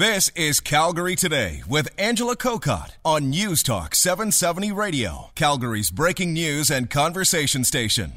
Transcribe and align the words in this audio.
This 0.00 0.30
is 0.34 0.60
Calgary 0.60 1.14
Today 1.14 1.62
with 1.68 1.90
Angela 1.98 2.34
Kokott 2.34 2.92
on 3.04 3.28
News 3.28 3.62
Talk 3.62 3.94
770 3.94 4.72
Radio, 4.72 5.30
Calgary's 5.34 5.90
breaking 5.90 6.32
news 6.32 6.70
and 6.70 6.88
conversation 6.88 7.64
station. 7.64 8.14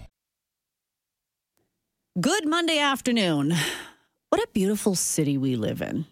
Good 2.22 2.48
Monday 2.48 2.80
afternoon. 2.80 3.54
What 4.30 4.42
a 4.42 4.48
beautiful 4.54 4.96
city 4.96 5.38
we 5.38 5.58
live 5.58 5.82
in. 5.82 6.06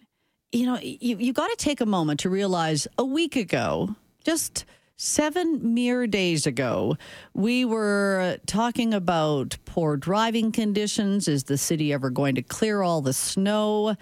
You 0.52 0.66
know, 0.66 0.78
you, 0.82 1.16
you 1.16 1.32
got 1.32 1.48
to 1.48 1.56
take 1.56 1.80
a 1.80 1.86
moment 1.86 2.20
to 2.20 2.28
realize 2.28 2.86
a 2.98 3.04
week 3.06 3.34
ago, 3.34 3.96
just 4.26 4.66
seven 4.96 5.72
mere 5.72 6.06
days 6.06 6.46
ago, 6.46 6.98
we 7.32 7.64
were 7.64 8.36
talking 8.44 8.92
about 8.92 9.56
poor 9.64 9.96
driving 9.96 10.52
conditions. 10.52 11.28
Is 11.28 11.44
the 11.44 11.56
city 11.56 11.94
ever 11.94 12.10
going 12.10 12.34
to 12.34 12.42
clear 12.42 12.82
all 12.82 13.00
the 13.00 13.14
snow? 13.14 13.96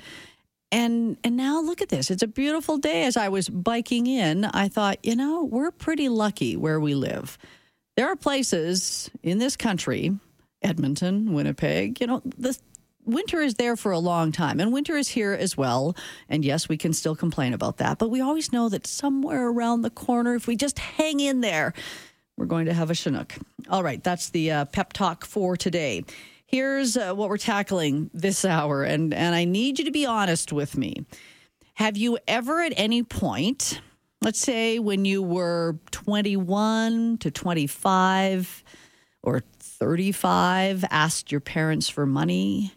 And 0.73 1.16
and 1.25 1.37
now 1.37 1.61
look 1.61 1.82
at 1.82 1.89
this. 1.89 2.11
It's 2.11 2.23
a 2.23 2.29
beautiful 2.29 2.79
day. 2.79 3.05
As 3.05 3.16
I 3.16 3.29
was 3.29 3.48
biking 3.48 4.06
in, 4.06 4.45
I 4.45 4.69
thought, 4.69 4.98
you 5.05 5.16
know, 5.16 5.45
we're 5.45 5.73
pretty 5.73 6.09
lucky 6.09 6.56
where 6.56 6.78
we 6.78 6.95
live. 6.95 7.38
There 7.97 8.09
are 8.09 8.16
places 8.16 9.11
in 9.23 9.38
this 9.38 9.56
country, 9.56 10.16
Edmonton, 10.62 11.33
Winnipeg, 11.33 12.01
you 12.01 12.06
know, 12.06 12.23
the 12.25 12.56
winter 13.05 13.41
is 13.41 13.55
there 13.55 13.77
for 13.77 13.92
a 13.92 13.98
long 13.98 14.30
time 14.33 14.61
and 14.61 14.73
winter 14.73 14.97
is 14.97 15.09
here 15.09 15.33
as 15.33 15.56
well. 15.56 15.97
And 16.28 16.45
yes, 16.45 16.69
we 16.69 16.77
can 16.77 16.92
still 16.92 17.16
complain 17.16 17.52
about 17.52 17.78
that, 17.78 17.98
but 17.98 18.11
we 18.11 18.20
always 18.20 18.52
know 18.52 18.69
that 18.69 18.87
somewhere 18.87 19.48
around 19.48 19.83
the 19.83 19.91
corner 19.91 20.34
if 20.34 20.47
we 20.47 20.56
just 20.56 20.78
hang 20.78 21.20
in 21.20 21.41
there, 21.41 21.73
we're 22.37 22.47
going 22.47 22.66
to 22.66 22.75
have 22.75 22.91
a 22.91 22.95
Chinook. 22.95 23.34
All 23.69 23.83
right, 23.83 24.02
that's 24.02 24.30
the 24.30 24.50
uh, 24.50 24.64
pep 24.66 24.92
talk 24.92 25.25
for 25.25 25.56
today. 25.56 26.05
Here's 26.50 26.96
uh, 26.96 27.14
what 27.14 27.28
we're 27.28 27.38
tackling 27.38 28.10
this 28.12 28.45
hour, 28.45 28.82
and, 28.82 29.14
and 29.14 29.36
I 29.36 29.45
need 29.45 29.78
you 29.78 29.84
to 29.84 29.92
be 29.92 30.04
honest 30.04 30.52
with 30.52 30.77
me. 30.77 31.06
Have 31.74 31.96
you 31.96 32.18
ever 32.27 32.60
at 32.60 32.72
any 32.77 33.04
point, 33.04 33.80
let's 34.20 34.41
say 34.41 34.80
when 34.80 35.05
you 35.05 35.22
were 35.22 35.78
21 35.92 37.19
to 37.19 37.30
25 37.30 38.64
or 39.22 39.44
35, 39.60 40.84
asked 40.91 41.30
your 41.30 41.41
parents 41.41 41.88
for 41.88 42.05
money? 42.05 42.75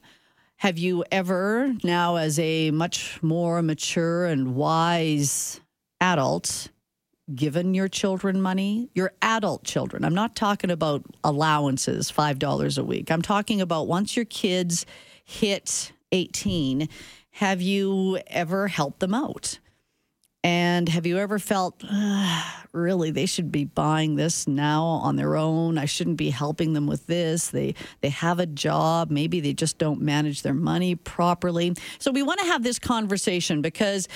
Have 0.58 0.78
you 0.78 1.04
ever, 1.12 1.74
now 1.84 2.18
as 2.18 2.38
a 2.38 2.70
much 2.70 3.24
more 3.24 3.64
mature 3.64 4.28
and 4.28 4.54
wise 4.54 5.60
adult, 6.00 6.70
given 7.34 7.74
your 7.74 7.88
children 7.88 8.42
money, 8.42 8.90
your 8.94 9.14
adult 9.22 9.64
children. 9.64 10.04
I'm 10.04 10.14
not 10.14 10.36
talking 10.36 10.72
about 10.72 11.04
allowances, 11.24 12.12
$5 12.12 12.78
a 12.78 12.84
week. 12.84 13.12
I'm 13.12 13.22
talking 13.22 13.62
about 13.62 13.88
once 13.88 14.16
your 14.16 14.26
kids 14.26 14.86
hit 15.24 15.94
18, 16.12 16.90
have 17.32 17.62
you 17.62 18.20
ever 18.28 18.68
helped 18.68 19.00
them 19.00 19.14
out? 19.14 19.60
And 20.46 20.90
have 20.90 21.06
you 21.06 21.18
ever 21.20 21.40
felt, 21.40 21.82
really, 22.74 23.12
they 23.12 23.26
should 23.26 23.50
be 23.50 23.64
buying 23.64 24.16
this 24.16 24.46
now 24.46 24.84
on 24.84 25.16
their 25.16 25.38
own? 25.38 25.78
I 25.78 25.86
shouldn't 25.86 26.18
be 26.18 26.32
helping 26.32 26.74
them 26.74 26.86
with 26.86 27.08
this. 27.08 27.48
They 27.48 27.76
they 28.02 28.10
have 28.10 28.40
a 28.40 28.46
job. 28.46 29.10
Maybe 29.10 29.40
they 29.40 29.54
just 29.54 29.78
don't 29.78 30.02
manage 30.02 30.42
their 30.42 30.54
money 30.54 30.96
properly. 30.96 31.74
So 31.98 32.12
we 32.12 32.24
want 32.24 32.42
to 32.42 32.46
have 32.48 32.62
this 32.62 32.78
conversation 32.78 33.62
because 33.62 34.10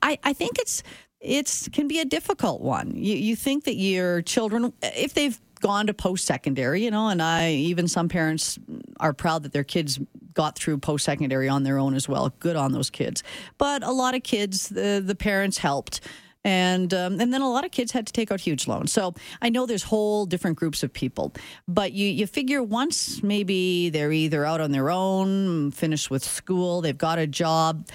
I, 0.00 0.16
I 0.22 0.32
think 0.32 0.58
it's 0.60 0.84
it's 1.24 1.68
can 1.68 1.88
be 1.88 1.98
a 2.00 2.04
difficult 2.04 2.60
one. 2.60 2.92
You, 2.94 3.16
you 3.16 3.36
think 3.36 3.64
that 3.64 3.76
your 3.76 4.22
children, 4.22 4.72
if 4.82 5.14
they've 5.14 5.40
gone 5.60 5.86
to 5.86 5.94
post 5.94 6.26
secondary, 6.26 6.84
you 6.84 6.90
know, 6.90 7.08
and 7.08 7.22
I 7.22 7.52
even 7.52 7.88
some 7.88 8.08
parents 8.08 8.58
are 9.00 9.12
proud 9.12 9.42
that 9.44 9.52
their 9.52 9.64
kids 9.64 9.98
got 10.34 10.58
through 10.58 10.78
post 10.78 11.04
secondary 11.04 11.48
on 11.48 11.62
their 11.62 11.78
own 11.78 11.94
as 11.94 12.08
well. 12.08 12.32
Good 12.38 12.56
on 12.56 12.72
those 12.72 12.90
kids. 12.90 13.22
But 13.56 13.82
a 13.82 13.92
lot 13.92 14.14
of 14.14 14.22
kids, 14.22 14.68
the 14.68 15.02
the 15.04 15.14
parents 15.14 15.58
helped. 15.58 16.00
And 16.46 16.92
um, 16.92 17.18
and 17.20 17.32
then 17.32 17.40
a 17.40 17.48
lot 17.48 17.64
of 17.64 17.70
kids 17.70 17.92
had 17.92 18.06
to 18.06 18.12
take 18.12 18.30
out 18.30 18.38
huge 18.38 18.68
loans. 18.68 18.92
So 18.92 19.14
I 19.40 19.48
know 19.48 19.64
there's 19.64 19.84
whole 19.84 20.26
different 20.26 20.58
groups 20.58 20.82
of 20.82 20.92
people, 20.92 21.32
but 21.66 21.92
you 21.92 22.06
you 22.06 22.26
figure 22.26 22.62
once 22.62 23.22
maybe 23.22 23.88
they're 23.88 24.12
either 24.12 24.44
out 24.44 24.60
on 24.60 24.70
their 24.70 24.90
own, 24.90 25.70
finished 25.70 26.10
with 26.10 26.22
school, 26.22 26.82
they've 26.82 26.98
got 26.98 27.18
a 27.18 27.26
job, 27.26 27.88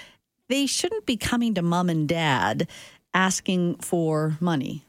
they 0.47 0.65
shouldn't 0.65 1.05
be 1.05 1.15
coming 1.15 1.53
to 1.53 1.61
mom 1.61 1.89
and 1.89 2.09
dad 2.09 2.67
asking 3.13 3.75
for 3.77 4.37
money? 4.39 4.85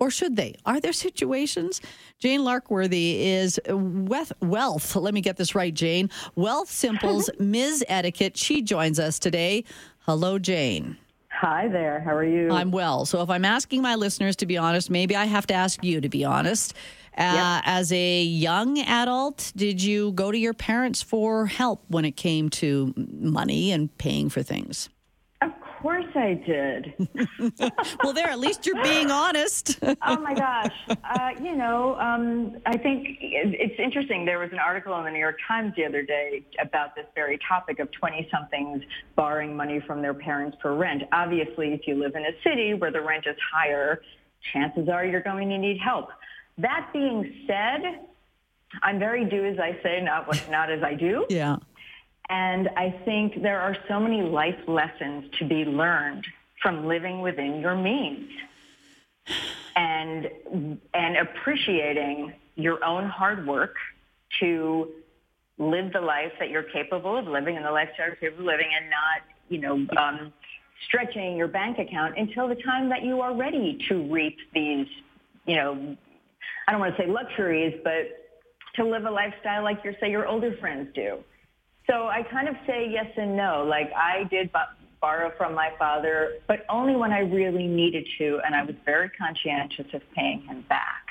Or 0.00 0.10
should 0.10 0.36
they? 0.36 0.56
Are 0.66 0.80
there 0.80 0.92
situations? 0.92 1.80
Jane 2.18 2.40
Larkworthy 2.40 3.26
is 3.26 3.60
wealth. 3.68 4.96
Let 4.96 5.14
me 5.14 5.20
get 5.20 5.36
this 5.36 5.54
right, 5.54 5.72
Jane. 5.72 6.10
Wealthsimple's 6.36 7.30
Ms. 7.38 7.84
Etiquette. 7.88 8.36
She 8.36 8.60
joins 8.60 8.98
us 8.98 9.18
today. 9.18 9.64
Hello, 10.00 10.38
Jane. 10.38 10.98
Hi 11.30 11.68
there. 11.68 12.00
How 12.00 12.14
are 12.14 12.24
you? 12.24 12.50
I'm 12.50 12.70
well. 12.70 13.06
So 13.06 13.22
if 13.22 13.30
I'm 13.30 13.44
asking 13.44 13.82
my 13.82 13.94
listeners 13.94 14.36
to 14.36 14.46
be 14.46 14.56
honest, 14.56 14.90
maybe 14.90 15.16
I 15.16 15.24
have 15.24 15.46
to 15.48 15.54
ask 15.54 15.82
you 15.82 16.00
to 16.00 16.08
be 16.08 16.24
honest. 16.24 16.74
Uh, 17.16 17.22
yep. 17.22 17.62
As 17.66 17.92
a 17.92 18.22
young 18.22 18.78
adult, 18.80 19.52
did 19.54 19.82
you 19.82 20.12
go 20.12 20.32
to 20.32 20.38
your 20.38 20.54
parents 20.54 21.02
for 21.02 21.46
help 21.46 21.84
when 21.88 22.04
it 22.04 22.16
came 22.16 22.50
to 22.50 22.92
money 22.96 23.72
and 23.72 23.96
paying 23.98 24.28
for 24.28 24.42
things? 24.42 24.88
Course 25.84 26.06
I 26.14 26.32
did. 26.46 26.94
well, 28.02 28.14
there, 28.14 28.28
at 28.28 28.38
least 28.38 28.64
you're 28.64 28.82
being 28.82 29.10
honest. 29.10 29.78
oh 29.82 30.18
my 30.18 30.32
gosh. 30.32 30.72
Uh, 30.88 31.30
you 31.42 31.54
know, 31.54 31.94
um, 31.96 32.56
I 32.64 32.78
think 32.78 33.18
it's 33.20 33.78
interesting. 33.78 34.24
There 34.24 34.38
was 34.38 34.50
an 34.50 34.58
article 34.58 34.96
in 34.98 35.04
the 35.04 35.10
New 35.10 35.18
York 35.18 35.36
Times 35.46 35.74
the 35.76 35.84
other 35.84 36.02
day 36.02 36.42
about 36.58 36.94
this 36.94 37.04
very 37.14 37.38
topic 37.46 37.80
of 37.80 37.90
20 37.92 38.26
somethings 38.32 38.82
borrowing 39.14 39.54
money 39.54 39.78
from 39.86 40.00
their 40.00 40.14
parents 40.14 40.56
for 40.62 40.74
rent. 40.74 41.02
Obviously, 41.12 41.74
if 41.74 41.82
you 41.86 41.96
live 41.96 42.14
in 42.14 42.22
a 42.22 42.32
city 42.42 42.72
where 42.72 42.90
the 42.90 43.02
rent 43.02 43.26
is 43.26 43.36
higher, 43.52 44.00
chances 44.54 44.88
are 44.88 45.04
you're 45.04 45.20
going 45.20 45.50
to 45.50 45.58
need 45.58 45.78
help. 45.84 46.08
That 46.56 46.88
being 46.94 47.44
said, 47.46 48.06
I'm 48.82 48.98
very 48.98 49.26
do 49.26 49.44
as 49.44 49.58
I 49.58 49.78
say, 49.82 50.00
not 50.00 50.26
what, 50.28 50.42
not 50.50 50.70
as 50.70 50.82
I 50.82 50.94
do. 50.94 51.26
Yeah. 51.34 51.56
And 52.28 52.70
I 52.76 52.90
think 53.04 53.42
there 53.42 53.60
are 53.60 53.76
so 53.88 54.00
many 54.00 54.22
life 54.22 54.58
lessons 54.66 55.30
to 55.38 55.44
be 55.46 55.64
learned 55.64 56.26
from 56.62 56.86
living 56.86 57.20
within 57.20 57.60
your 57.60 57.76
means 57.76 58.30
and 59.76 60.30
and 60.94 61.16
appreciating 61.16 62.32
your 62.56 62.82
own 62.84 63.08
hard 63.08 63.46
work 63.46 63.76
to 64.40 64.88
live 65.58 65.92
the 65.92 66.00
life 66.00 66.32
that 66.38 66.50
you're 66.50 66.62
capable 66.62 67.16
of 67.16 67.26
living 67.26 67.56
and 67.56 67.64
the 67.64 67.70
lifestyle 67.70 68.06
you're 68.06 68.16
capable 68.16 68.42
of 68.42 68.46
living 68.46 68.68
and 68.76 68.90
not, 68.90 69.22
you 69.48 69.58
know, 69.58 69.86
um, 69.96 70.32
stretching 70.86 71.36
your 71.36 71.48
bank 71.48 71.78
account 71.78 72.18
until 72.18 72.48
the 72.48 72.56
time 72.56 72.88
that 72.88 73.02
you 73.02 73.20
are 73.20 73.34
ready 73.34 73.78
to 73.88 74.02
reap 74.12 74.36
these, 74.52 74.86
you 75.46 75.56
know, 75.56 75.96
I 76.66 76.72
don't 76.72 76.80
want 76.80 76.96
to 76.96 77.02
say 77.02 77.08
luxuries, 77.08 77.80
but 77.84 78.34
to 78.76 78.84
live 78.84 79.04
a 79.04 79.10
lifestyle 79.10 79.62
like 79.62 79.84
your, 79.84 79.94
say, 80.00 80.10
your 80.10 80.26
older 80.26 80.56
friends 80.56 80.88
do. 80.94 81.18
So 81.86 82.08
I 82.08 82.22
kind 82.30 82.48
of 82.48 82.54
say 82.66 82.88
yes 82.90 83.06
and 83.16 83.36
no. 83.36 83.66
Like 83.68 83.90
I 83.94 84.24
did 84.24 84.50
borrow 85.00 85.30
from 85.36 85.54
my 85.54 85.70
father, 85.78 86.34
but 86.48 86.64
only 86.70 86.96
when 86.96 87.12
I 87.12 87.20
really 87.20 87.66
needed 87.66 88.06
to, 88.18 88.40
and 88.44 88.54
I 88.54 88.62
was 88.62 88.74
very 88.84 89.10
conscientious 89.10 89.86
of 89.92 90.00
paying 90.14 90.40
him 90.42 90.64
back. 90.68 91.03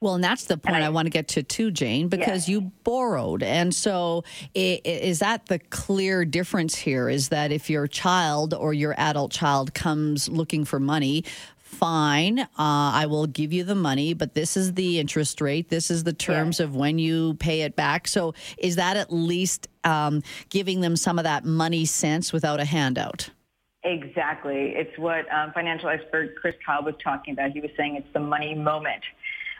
Well, 0.00 0.14
and 0.14 0.22
that's 0.22 0.44
the 0.44 0.58
point 0.58 0.76
I, 0.76 0.86
I, 0.86 0.88
want 0.90 1.06
to 1.06 1.10
get 1.10 1.28
to 1.28 1.42
too, 1.42 1.70
Jane, 1.70 2.08
because 2.08 2.46
yes. 2.46 2.48
you 2.50 2.72
borrowed. 2.84 3.42
And 3.42 3.74
so 3.74 4.24
is 4.54 5.20
that 5.20 5.46
the 5.46 5.58
clear 5.58 6.26
difference 6.26 6.74
here? 6.74 7.08
Is 7.08 7.30
that 7.30 7.50
if 7.50 7.70
your 7.70 7.86
child 7.86 8.52
or 8.52 8.74
your 8.74 8.94
adult 8.98 9.32
child 9.32 9.72
comes 9.72 10.28
looking 10.28 10.66
for 10.66 10.78
money, 10.78 11.24
fine, 11.56 12.40
uh, 12.40 12.46
I 12.58 13.06
will 13.06 13.26
give 13.26 13.54
you 13.54 13.64
the 13.64 13.74
money, 13.74 14.12
but 14.12 14.34
this 14.34 14.56
is 14.56 14.74
the 14.74 14.98
interest 14.98 15.40
rate. 15.40 15.70
This 15.70 15.90
is 15.90 16.04
the 16.04 16.12
terms 16.12 16.60
of 16.60 16.76
when 16.76 16.98
you 16.98 17.34
pay 17.34 17.62
it 17.62 17.74
back. 17.74 18.06
So 18.06 18.34
is 18.58 18.76
that 18.76 18.98
at 18.98 19.10
least 19.10 19.66
um, 19.84 20.22
giving 20.50 20.82
them 20.82 20.96
some 20.96 21.18
of 21.18 21.24
that 21.24 21.46
money 21.46 21.86
sense 21.86 22.34
without 22.34 22.60
a 22.60 22.66
handout? 22.66 23.30
Exactly. 23.82 24.74
It's 24.74 24.98
what 24.98 25.32
um, 25.32 25.52
financial 25.52 25.88
expert 25.88 26.34
Chris 26.36 26.54
Kyle 26.64 26.82
was 26.82 26.94
talking 27.02 27.34
about. 27.34 27.52
He 27.52 27.60
was 27.60 27.70
saying 27.76 27.96
it's 27.96 28.12
the 28.12 28.20
money 28.20 28.54
moment. 28.54 29.02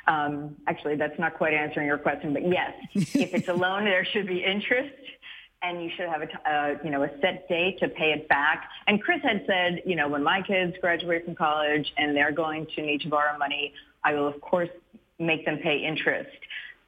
Um, 0.06 0.56
actually, 0.66 0.96
that's 0.96 1.18
not 1.18 1.34
quite 1.34 1.52
answering 1.52 1.86
your 1.86 1.98
question, 1.98 2.32
but 2.32 2.46
yes, 2.46 2.72
if 2.94 3.34
it's 3.34 3.48
a 3.48 3.52
loan, 3.52 3.84
there 3.84 4.04
should 4.04 4.26
be 4.26 4.42
interest 4.42 4.94
and 5.62 5.82
you 5.82 5.90
should 5.96 6.08
have 6.08 6.22
a, 6.22 6.50
uh, 6.50 6.78
you 6.84 6.90
know, 6.90 7.02
a 7.02 7.10
set 7.20 7.48
date 7.48 7.78
to 7.80 7.88
pay 7.88 8.12
it 8.12 8.28
back. 8.28 8.68
And 8.86 9.02
Chris 9.02 9.20
had 9.22 9.44
said, 9.46 9.82
you 9.84 9.96
know, 9.96 10.08
when 10.08 10.22
my 10.22 10.42
kids 10.42 10.74
graduate 10.80 11.24
from 11.24 11.34
college 11.34 11.92
and 11.96 12.16
they're 12.16 12.32
going 12.32 12.66
to 12.76 12.82
need 12.82 13.00
to 13.02 13.08
borrow 13.08 13.36
money, 13.38 13.72
I 14.04 14.14
will 14.14 14.28
of 14.28 14.40
course 14.40 14.68
make 15.18 15.44
them 15.44 15.58
pay 15.58 15.78
interest. 15.78 16.30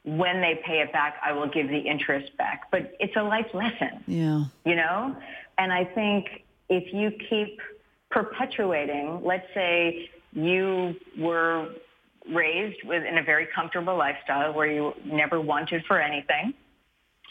When 0.04 0.40
they 0.40 0.60
pay 0.64 0.80
it 0.80 0.92
back, 0.92 1.16
I 1.24 1.32
will 1.32 1.48
give 1.48 1.68
the 1.68 1.78
interest 1.78 2.36
back. 2.36 2.70
But 2.70 2.94
it's 3.00 3.16
a 3.16 3.22
life 3.22 3.52
lesson. 3.52 4.04
Yeah. 4.06 4.44
You 4.64 4.76
know? 4.76 5.16
And 5.56 5.72
I 5.72 5.84
think 5.84 6.44
if 6.68 6.92
you 6.94 7.10
keep 7.28 7.60
perpetuating, 8.10 9.20
let's 9.24 9.46
say 9.54 10.10
you 10.32 10.94
were 11.18 11.70
raised 12.32 12.82
within 12.84 13.18
a 13.18 13.22
very 13.22 13.46
comfortable 13.54 13.96
lifestyle 13.96 14.52
where 14.52 14.70
you 14.70 14.94
never 15.04 15.40
wanted 15.40 15.84
for 15.86 16.00
anything 16.00 16.54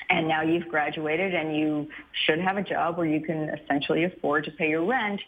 and 0.10 0.28
now 0.28 0.42
you've 0.42 0.68
graduated 0.68 1.34
and 1.34 1.56
you 1.56 1.88
should 2.26 2.40
have 2.40 2.58
a 2.58 2.64
job 2.64 2.98
where 2.98 3.08
you 3.08 3.22
can 3.22 3.50
essentially 3.50 4.04
afford 4.04 4.46
to 4.46 4.52
pay 4.52 4.70
your 4.70 4.86
rent. 4.86 5.22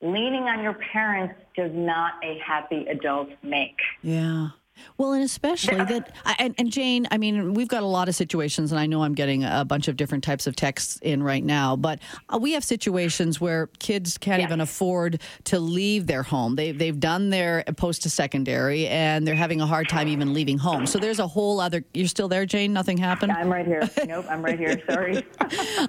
Leaning 0.00 0.44
on 0.44 0.62
your 0.62 0.74
parents 0.74 1.34
does 1.56 1.72
not 1.74 2.14
a 2.22 2.38
happy 2.38 2.86
adult 2.86 3.30
make. 3.42 3.78
Yeah. 4.02 4.48
Well, 4.96 5.12
and 5.12 5.24
especially 5.24 5.76
that, 5.76 6.12
and, 6.38 6.54
and, 6.58 6.70
Jane, 6.70 7.06
I 7.10 7.18
mean, 7.18 7.54
we've 7.54 7.68
got 7.68 7.82
a 7.82 7.86
lot 7.86 8.08
of 8.08 8.14
situations, 8.14 8.72
and 8.72 8.80
I 8.80 8.86
know 8.86 9.02
I'm 9.02 9.14
getting 9.14 9.44
a 9.44 9.64
bunch 9.64 9.88
of 9.88 9.96
different 9.96 10.24
types 10.24 10.46
of 10.46 10.56
texts 10.56 10.98
in 11.02 11.22
right 11.22 11.44
now, 11.44 11.76
but 11.76 12.00
uh, 12.28 12.38
we 12.38 12.52
have 12.52 12.64
situations 12.64 13.40
where 13.40 13.68
kids 13.78 14.18
can't 14.18 14.40
yes. 14.40 14.48
even 14.48 14.60
afford 14.60 15.20
to 15.44 15.58
leave 15.58 16.06
their 16.06 16.22
home. 16.22 16.56
They, 16.56 16.72
they've 16.72 16.98
done 16.98 17.30
their 17.30 17.64
post 17.76 18.02
to 18.02 18.10
secondary, 18.10 18.86
and 18.88 19.26
they're 19.26 19.34
having 19.34 19.60
a 19.60 19.66
hard 19.66 19.88
time 19.88 20.08
even 20.08 20.32
leaving 20.34 20.58
home. 20.58 20.86
So 20.86 20.98
there's 20.98 21.18
a 21.18 21.26
whole 21.26 21.60
other. 21.60 21.84
You're 21.94 22.08
still 22.08 22.28
there, 22.28 22.46
Jane? 22.46 22.72
Nothing 22.72 22.98
happened? 22.98 23.32
I'm 23.32 23.50
right 23.50 23.66
here. 23.66 23.88
Nope, 24.08 24.24
I'm 24.30 24.42
right 24.42 24.58
here. 24.58 24.80
Sorry. 24.88 25.22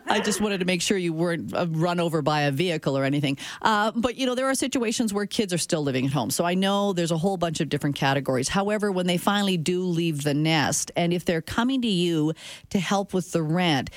I 0.08 0.20
just 0.20 0.42
wanted 0.42 0.58
to 0.58 0.66
make 0.66 0.82
sure 0.82 0.98
you 0.98 1.14
weren't 1.14 1.54
uh, 1.54 1.68
run 1.70 2.02
over 2.02 2.22
by 2.22 2.42
a 2.42 2.52
vehicle 2.52 2.98
or 2.98 3.06
anything. 3.06 3.38
Uh, 3.62 3.92
but, 3.96 4.18
you 4.18 4.26
know, 4.26 4.36
there 4.36 4.50
are 4.50 4.56
situations 4.56 5.14
where 5.14 5.26
kids 5.26 5.54
are 5.54 5.58
still 5.58 5.82
living 5.82 6.06
at 6.06 6.12
home. 6.12 6.30
So 6.30 6.44
I 6.44 6.54
know 6.54 6.92
there's 6.92 7.12
a 7.12 7.18
whole 7.18 7.38
bunch 7.38 7.62
of 7.62 7.70
different 7.70 7.96
categories. 7.96 8.50
However, 8.50 8.79
when 8.88 9.08
they 9.08 9.18
finally 9.18 9.58
do 9.58 9.84
leave 9.84 10.24
the 10.24 10.34
nest, 10.34 10.92
and 10.96 11.12
if 11.12 11.26
they're 11.26 11.42
coming 11.42 11.82
to 11.82 11.88
you 11.88 12.34
to 12.70 12.80
help 12.80 13.14
with 13.14 13.32
the 13.32 13.44
rent, 13.44 13.90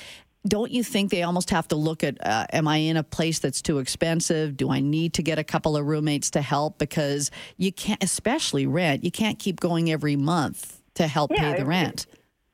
don't 0.47 0.71
you 0.71 0.83
think 0.83 1.09
they 1.09 1.23
almost 1.23 1.49
have 1.51 1.67
to 1.69 1.75
look 1.75 2.03
at 2.03 2.25
uh, 2.25 2.45
am 2.51 2.67
i 2.67 2.77
in 2.77 2.97
a 2.97 3.03
place 3.03 3.39
that's 3.39 3.61
too 3.61 3.79
expensive? 3.79 4.57
Do 4.57 4.69
i 4.69 4.79
need 4.79 5.13
to 5.13 5.23
get 5.23 5.39
a 5.39 5.43
couple 5.43 5.77
of 5.77 5.85
roommates 5.85 6.31
to 6.31 6.41
help? 6.41 6.77
Because 6.77 7.31
you 7.57 7.71
can't 7.71 8.03
especially 8.03 8.65
rent 8.65 9.03
you 9.03 9.11
can't 9.11 9.39
keep 9.39 9.59
going 9.59 9.91
every 9.91 10.15
month 10.15 10.81
to 10.95 11.07
help 11.07 11.31
yeah, 11.31 11.53
pay 11.53 11.59
the 11.59 11.65
rent. 11.65 12.05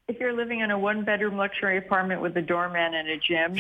if 0.08 0.20
you're 0.20 0.34
living 0.34 0.60
in 0.60 0.72
a 0.72 0.80
one 0.80 1.04
bedroom 1.04 1.38
luxury 1.38 1.78
apartment 1.78 2.22
with 2.22 2.38
a 2.38 2.42
doorman 2.42 2.94
and 2.94 3.10
a 3.10 3.18
gym 3.18 3.56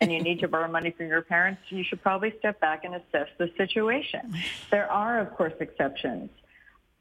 and 0.00 0.12
you 0.12 0.22
need 0.22 0.40
to 0.40 0.48
borrow 0.48 0.70
money 0.70 0.90
from 0.90 1.06
your 1.06 1.22
parents 1.22 1.62
you 1.68 1.82
should 1.82 2.02
probably 2.02 2.34
step 2.38 2.60
back 2.60 2.84
and 2.84 2.94
assess 2.94 3.28
the 3.38 3.50
situation. 3.56 4.34
There 4.70 4.90
are 4.90 5.20
of 5.20 5.34
course 5.36 5.54
exceptions 5.60 6.30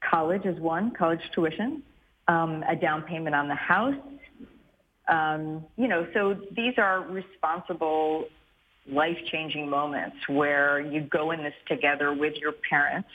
College 0.01 0.45
is 0.45 0.59
one, 0.59 0.91
college 0.91 1.21
tuition, 1.33 1.83
um, 2.27 2.63
a 2.67 2.75
down 2.75 3.01
payment 3.03 3.35
on 3.35 3.47
the 3.47 3.55
house. 3.55 3.95
Um, 5.07 5.65
you 5.75 5.87
know, 5.87 6.07
so 6.13 6.37
these 6.55 6.75
are 6.77 7.01
responsible, 7.01 8.25
life-changing 8.87 9.69
moments 9.69 10.17
where 10.27 10.79
you 10.79 11.01
go 11.01 11.31
in 11.31 11.43
this 11.43 11.53
together 11.67 12.13
with 12.13 12.35
your 12.37 12.53
parents 12.69 13.09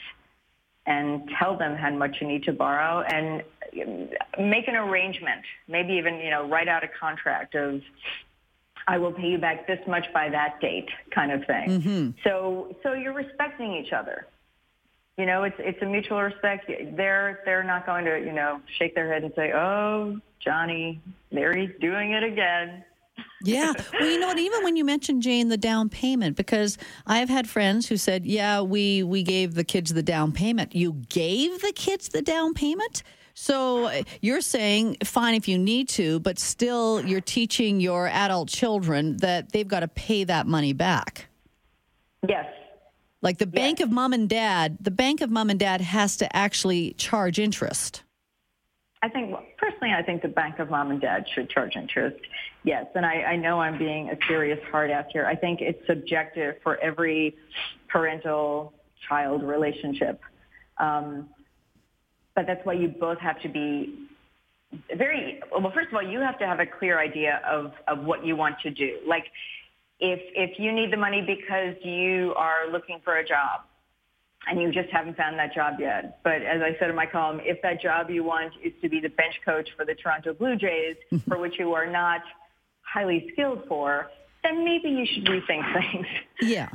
and 0.85 1.29
tell 1.39 1.57
them 1.57 1.75
how 1.75 1.89
much 1.91 2.17
you 2.21 2.27
need 2.27 2.43
to 2.43 2.53
borrow 2.53 3.01
and 3.01 3.43
make 4.39 4.67
an 4.67 4.75
arrangement. 4.75 5.41
Maybe 5.67 5.93
even, 5.93 6.15
you 6.17 6.29
know, 6.29 6.47
write 6.47 6.67
out 6.67 6.83
a 6.83 6.87
contract 6.87 7.55
of 7.55 7.81
I 8.87 8.99
will 8.99 9.11
pay 9.11 9.29
you 9.29 9.37
back 9.39 9.65
this 9.65 9.79
much 9.87 10.05
by 10.13 10.29
that 10.29 10.59
date 10.61 10.89
kind 11.09 11.31
of 11.31 11.45
thing. 11.45 11.69
Mm-hmm. 11.69 12.09
So 12.23 12.75
so 12.83 12.93
you're 12.93 13.13
respecting 13.13 13.73
each 13.73 13.93
other. 13.93 14.27
You 15.17 15.25
know, 15.25 15.43
it's 15.43 15.55
it's 15.59 15.81
a 15.81 15.85
mutual 15.85 16.21
respect. 16.21 16.69
They're 16.97 17.39
they're 17.45 17.63
not 17.63 17.85
going 17.85 18.05
to 18.05 18.19
you 18.19 18.33
know 18.33 18.59
shake 18.77 18.95
their 18.95 19.11
head 19.11 19.23
and 19.23 19.31
say, 19.35 19.53
"Oh, 19.53 20.19
Johnny, 20.39 21.01
there 21.31 21.55
he's 21.55 21.71
doing 21.79 22.11
it 22.11 22.23
again." 22.23 22.83
yeah. 23.43 23.71
Well, 23.93 24.09
you 24.09 24.19
know 24.19 24.27
what? 24.27 24.39
Even 24.39 24.63
when 24.63 24.75
you 24.75 24.83
mentioned 24.83 25.21
Jane, 25.21 25.47
the 25.47 25.57
down 25.57 25.87
payment, 25.87 26.35
because 26.35 26.77
I've 27.07 27.29
had 27.29 27.47
friends 27.47 27.87
who 27.87 27.95
said, 27.95 28.25
"Yeah, 28.25 28.61
we 28.61 29.03
we 29.03 29.23
gave 29.23 29.53
the 29.53 29.63
kids 29.63 29.93
the 29.93 30.03
down 30.03 30.33
payment." 30.33 30.75
You 30.75 30.93
gave 31.07 31.61
the 31.61 31.71
kids 31.73 32.09
the 32.09 32.21
down 32.21 32.53
payment. 32.53 33.03
So 33.35 33.91
you're 34.21 34.41
saying, 34.41 34.97
fine 35.03 35.35
if 35.35 35.47
you 35.47 35.57
need 35.57 35.89
to, 35.89 36.21
but 36.21 36.39
still 36.39 37.05
you're 37.05 37.19
teaching 37.19 37.81
your 37.81 38.07
adult 38.07 38.47
children 38.47 39.17
that 39.17 39.51
they've 39.51 39.67
got 39.67 39.81
to 39.81 39.89
pay 39.89 40.23
that 40.23 40.47
money 40.47 40.71
back. 40.71 41.27
Yes, 42.27 42.45
like 43.25 43.39
the 43.39 43.47
bank 43.47 43.79
of 43.79 43.91
mom 43.91 44.13
and 44.13 44.29
dad, 44.29 44.77
the 44.79 44.91
bank 44.91 45.19
of 45.19 45.31
mom 45.31 45.49
and 45.49 45.59
dad 45.59 45.81
has 45.81 46.15
to 46.17 46.35
actually 46.35 46.93
charge 46.93 47.39
interest. 47.39 48.03
I 49.01 49.09
think, 49.09 49.31
well, 49.31 49.43
personally, 49.57 49.93
I 49.97 50.03
think 50.03 50.21
the 50.21 50.27
bank 50.27 50.59
of 50.59 50.69
mom 50.69 50.91
and 50.91 51.01
dad 51.01 51.25
should 51.33 51.49
charge 51.49 51.75
interest. 51.75 52.17
Yes, 52.63 52.85
and 52.93 53.03
I, 53.03 53.23
I 53.23 53.35
know 53.35 53.59
I'm 53.59 53.79
being 53.79 54.09
a 54.11 54.17
serious 54.27 54.59
hard 54.71 54.91
ass 54.91 55.05
here. 55.11 55.25
I 55.25 55.35
think 55.35 55.59
it's 55.61 55.85
subjective 55.87 56.55
for 56.61 56.77
every 56.77 57.35
parental 57.87 58.73
child 59.09 59.41
relationship. 59.41 60.21
Um, 60.77 61.27
but 62.35 62.45
that's 62.45 62.63
why 62.63 62.73
you 62.73 62.89
both 62.89 63.19
have 63.19 63.41
to 63.41 63.49
be 63.49 64.07
very 64.97 65.39
well 65.51 65.71
first 65.71 65.87
of 65.87 65.93
all 65.93 66.03
you 66.03 66.19
have 66.19 66.37
to 66.37 66.45
have 66.45 66.59
a 66.59 66.65
clear 66.65 66.99
idea 66.99 67.39
of 67.49 67.71
of 67.87 68.03
what 68.03 68.25
you 68.25 68.35
want 68.35 68.55
to 68.59 68.69
do 68.69 68.97
like 69.07 69.23
if 69.99 70.19
if 70.35 70.59
you 70.59 70.71
need 70.71 70.91
the 70.91 70.97
money 70.97 71.21
because 71.21 71.75
you 71.83 72.33
are 72.35 72.71
looking 72.71 72.99
for 73.03 73.17
a 73.17 73.27
job 73.27 73.61
and 74.47 74.61
you 74.61 74.71
just 74.71 74.89
haven't 74.89 75.17
found 75.17 75.39
that 75.39 75.53
job 75.53 75.75
yet. 75.79 76.19
But 76.23 76.41
as 76.43 76.61
I 76.61 76.75
said 76.79 76.89
in 76.89 76.95
my 76.95 77.05
column, 77.05 77.39
if 77.43 77.61
that 77.63 77.81
job 77.81 78.09
you 78.09 78.23
want 78.23 78.53
is 78.63 78.73
to 78.81 78.89
be 78.89 78.99
the 78.99 79.09
bench 79.09 79.35
coach 79.43 79.69
for 79.75 79.85
the 79.85 79.95
Toronto 79.95 80.33
Blue 80.33 80.55
Jays, 80.55 80.97
for 81.27 81.39
which 81.39 81.57
you 81.57 81.73
are 81.73 81.89
not 81.89 82.21
highly 82.81 83.29
skilled 83.33 83.63
for, 83.67 84.07
then 84.43 84.63
maybe 84.63 84.89
you 84.89 85.05
should 85.05 85.25
rethink 85.25 85.73
things. 85.73 86.05
Yeah. 86.41 86.69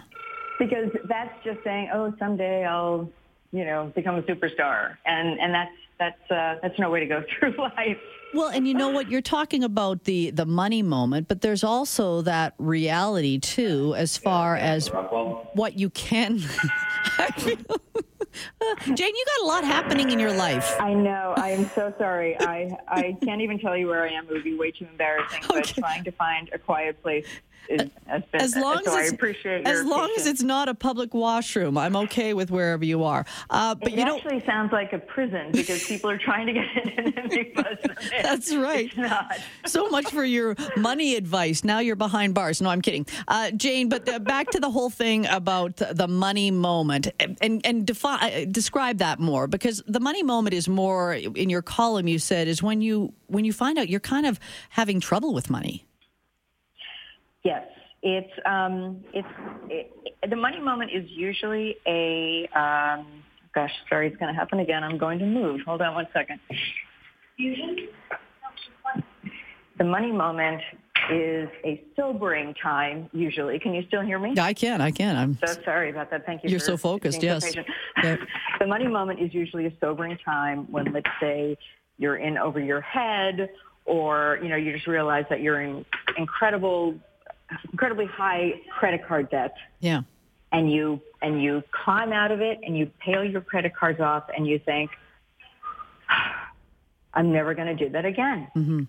because 0.59 0.91
that's 1.09 1.33
just 1.45 1.59
saying, 1.65 1.91
oh, 1.95 2.13
someday 2.19 2.65
I'll, 2.65 3.09
you 3.53 3.65
know, 3.65 3.93
become 3.95 4.17
a 4.17 4.23
superstar, 4.23 4.97
and 5.07 5.41
and 5.41 5.55
that's 5.55 5.73
that's 6.01 6.31
uh, 6.31 6.57
that's 6.63 6.77
no 6.79 6.91
way 6.91 6.99
to 7.01 7.07
go 7.07 7.23
through 7.39 7.57
life. 7.57 7.99
Well, 8.33 8.49
and 8.49 8.67
you 8.67 8.75
know 8.75 8.91
what? 8.91 9.11
You're 9.11 9.23
talking 9.23 9.63
about 9.63 10.05
the 10.05 10.31
the 10.31 10.47
money 10.47 10.83
moment, 10.83 11.29
but 11.29 11.43
there's 11.43 11.63
also 11.63 12.23
that 12.23 12.55
reality 12.59 13.39
too, 13.39 13.95
as 13.97 14.17
far 14.17 14.57
as 14.57 14.89
what 14.89 15.79
you 15.79 15.91
can. 15.91 16.39
Jane, 18.95 19.15
you 19.15 19.25
got 19.27 19.45
a 19.45 19.47
lot 19.47 19.65
happening 19.65 20.11
in 20.11 20.21
your 20.21 20.33
life. 20.33 20.77
I 20.81 20.95
know. 20.95 21.35
I 21.37 21.51
am 21.51 21.69
so 21.71 21.93
sorry. 21.99 22.37
I 22.41 22.71
I 22.89 23.17
can't 23.25 23.41
even 23.41 23.59
tell 23.59 23.77
you 23.77 23.89
where 23.89 24.05
I 24.05 24.13
am. 24.13 24.27
It 24.27 24.33
would 24.33 24.45
be 24.45 24.57
way 24.57 24.71
too 24.71 24.87
embarrassing. 24.91 25.41
Okay. 25.51 25.61
But 25.61 25.65
trying 25.67 26.05
to 26.05 26.13
find 26.13 26.49
a 26.53 26.59
quiet 26.59 27.03
place 27.03 27.27
is, 27.69 27.83
been. 27.83 28.41
As 28.41 28.57
long 28.57 28.83
so 28.85 28.99
as 28.99 29.13
it's, 29.13 29.47
as 29.67 29.85
long 29.85 30.13
as 30.17 30.27
it's 30.27 30.43
not 30.43 30.69
a 30.69 30.75
public 30.75 31.15
washroom, 31.15 31.79
I'm 31.79 31.97
okay 31.97 32.35
with 32.35 32.51
wherever 32.51 32.85
you 32.85 33.05
are. 33.05 33.25
Uh, 33.49 33.75
but 33.75 33.89
it 33.89 33.99
you 33.99 34.03
actually 34.03 34.41
sounds 34.45 34.73
like 34.73 34.93
a 34.93 34.99
prison 34.99 35.53
because 35.53 35.85
people 35.85 36.11
are 36.11 36.19
trying 36.19 36.47
to 36.47 36.53
get 36.53 36.65
in 36.99 37.15
and 37.19 37.31
make 37.31 37.55
buzz. 37.55 37.79
That's 38.23 38.55
right. 38.55 38.87
It's 38.87 38.97
not. 38.97 39.39
so 39.67 39.89
much 39.89 40.11
for 40.11 40.25
your 40.25 40.57
money 40.77 41.17
advice. 41.17 41.65
Now 41.65 41.79
you're 41.79 41.97
behind 41.97 42.35
bars. 42.35 42.61
No, 42.61 42.71
I'm 42.71 42.83
kidding, 42.83 43.07
uh, 43.29 43.51
Jane. 43.53 43.89
But 43.89 44.09
uh, 44.09 44.19
back 44.19 44.51
to 44.51 44.61
the 44.61 44.71
whole 44.71 44.91
thing 44.91 45.27
about 45.27 45.77
the 45.77 46.09
money 46.09 46.51
moment 46.51 47.09
and 47.19 47.39
and, 47.41 47.61
and 47.65 47.87
defi- 47.87 48.09
uh, 48.09 48.45
describe 48.51 48.99
that 48.99 49.19
more 49.19 49.47
because 49.47 49.83
the 49.87 50.01
money 50.01 50.23
moment 50.23 50.55
is 50.55 50.69
more 50.69 51.15
in 51.15 51.51
your 51.51 51.63
column. 51.63 52.09
You 52.09 52.19
said 52.19 52.49
is 52.49 52.63
when 52.63 52.81
you 52.81 53.13
when 53.27 53.45
you 53.45 53.53
find 53.53 53.79
out 53.79 53.89
you're 53.89 54.01
kind 54.01 54.27
of 54.27 54.41
having 54.71 55.01
trouble 55.01 55.33
with 55.33 55.51
money. 55.51 55.87
Yes, 57.45 57.67
it's 58.03 58.33
um, 58.47 59.05
it's 59.13 59.29
it, 59.69 60.31
the 60.31 60.37
money 60.37 60.61
moment 60.61 60.91
is 60.93 61.05
usually 61.09 61.77
a 61.87 62.49
um, 62.59 63.07
gosh, 63.55 63.73
sorry, 63.89 64.09
it's 64.09 64.17
going 64.17 64.33
to 64.33 64.39
happen 64.39 64.61
again. 64.61 64.85
I'm 64.85 64.99
going 64.99 65.19
to 65.19 65.27
move. 65.27 65.61
Hold 65.67 65.83
on 65.83 65.95
one 65.95 66.07
second. 66.13 66.41
The 69.79 69.85
money 69.85 70.13
moment 70.13 70.61
is 71.11 71.49
a 71.65 71.83
sobering 71.97 72.55
time 72.63 73.09
usually. 73.13 73.59
Can 73.59 73.75
you 73.75 73.83
still 73.89 74.03
hear 74.03 74.19
me? 74.19 74.35
I 74.39 74.53
can. 74.53 74.81
I 74.81 74.91
can. 74.91 75.17
I'm 75.17 75.39
so 75.45 75.55
sorry 75.65 75.91
about 75.91 76.11
that. 76.11 76.27
Thank 76.27 76.45
you. 76.45 76.51
You're 76.51 76.61
so 76.61 76.77
focused. 76.77 77.23
Yes. 77.23 77.55
yeah. 78.03 78.17
The 78.61 78.67
money 78.67 78.87
moment 78.87 79.21
is 79.21 79.33
usually 79.33 79.65
a 79.65 79.73
sobering 79.81 80.19
time 80.23 80.71
when, 80.71 80.93
let's 80.93 81.09
say, 81.19 81.57
you're 81.97 82.17
in 82.17 82.37
over 82.37 82.61
your 82.61 82.83
head, 82.83 83.49
or 83.87 84.39
you 84.43 84.51
know, 84.51 84.57
you 84.57 84.75
just 84.75 84.87
realize 84.87 85.25
that 85.31 85.41
you're 85.41 85.63
in 85.63 85.87
incredible 86.19 86.95
incredibly 87.71 88.07
high 88.07 88.61
credit 88.79 89.07
card 89.07 89.31
debt. 89.31 89.55
Yeah. 89.81 90.03
And 90.53 90.71
you 90.71 91.01
and 91.23 91.43
you 91.43 91.63
climb 91.71 92.13
out 92.13 92.33
of 92.33 92.41
it 92.41 92.59
and 92.65 92.77
you 92.77 92.91
pay 92.99 93.27
your 93.29 93.41
credit 93.41 93.75
cards 93.75 94.01
off 94.01 94.25
and 94.35 94.47
you 94.47 94.59
think, 94.59 94.91
I'm 97.15 97.33
never 97.33 97.55
going 97.55 97.77
to 97.77 97.85
do 97.85 97.91
that 97.91 98.05
again. 98.05 98.49
Mm-hmm. 98.57 98.83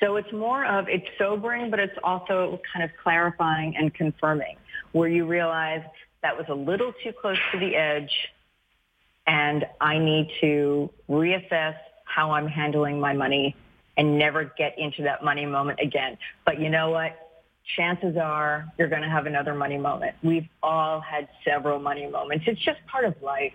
So 0.00 0.16
it's 0.16 0.32
more 0.32 0.64
of 0.64 0.88
it's 0.88 1.06
sobering, 1.18 1.70
but 1.70 1.80
it's 1.80 1.96
also 2.04 2.60
kind 2.72 2.84
of 2.84 2.90
clarifying 3.02 3.76
and 3.76 3.92
confirming, 3.92 4.56
where 4.92 5.08
you 5.08 5.26
realize 5.26 5.82
that 6.22 6.36
was 6.36 6.46
a 6.48 6.54
little 6.54 6.92
too 7.02 7.12
close 7.20 7.38
to 7.52 7.58
the 7.58 7.74
edge, 7.74 8.12
and 9.26 9.66
I 9.80 9.98
need 9.98 10.30
to 10.40 10.90
reassess 11.08 11.76
how 12.04 12.30
I'm 12.32 12.46
handling 12.46 13.00
my 13.00 13.12
money 13.12 13.56
and 13.96 14.18
never 14.18 14.52
get 14.56 14.78
into 14.78 15.02
that 15.02 15.24
money 15.24 15.44
moment 15.46 15.80
again. 15.82 16.16
But 16.44 16.60
you 16.60 16.70
know 16.70 16.90
what? 16.90 17.27
Chances 17.76 18.16
are 18.16 18.66
you're 18.78 18.88
going 18.88 19.02
to 19.02 19.08
have 19.08 19.26
another 19.26 19.54
money 19.54 19.78
moment. 19.78 20.14
We've 20.22 20.48
all 20.62 21.00
had 21.00 21.28
several 21.44 21.78
money 21.78 22.06
moments. 22.06 22.44
It's 22.48 22.64
just 22.64 22.78
part 22.86 23.04
of 23.04 23.20
life. 23.22 23.52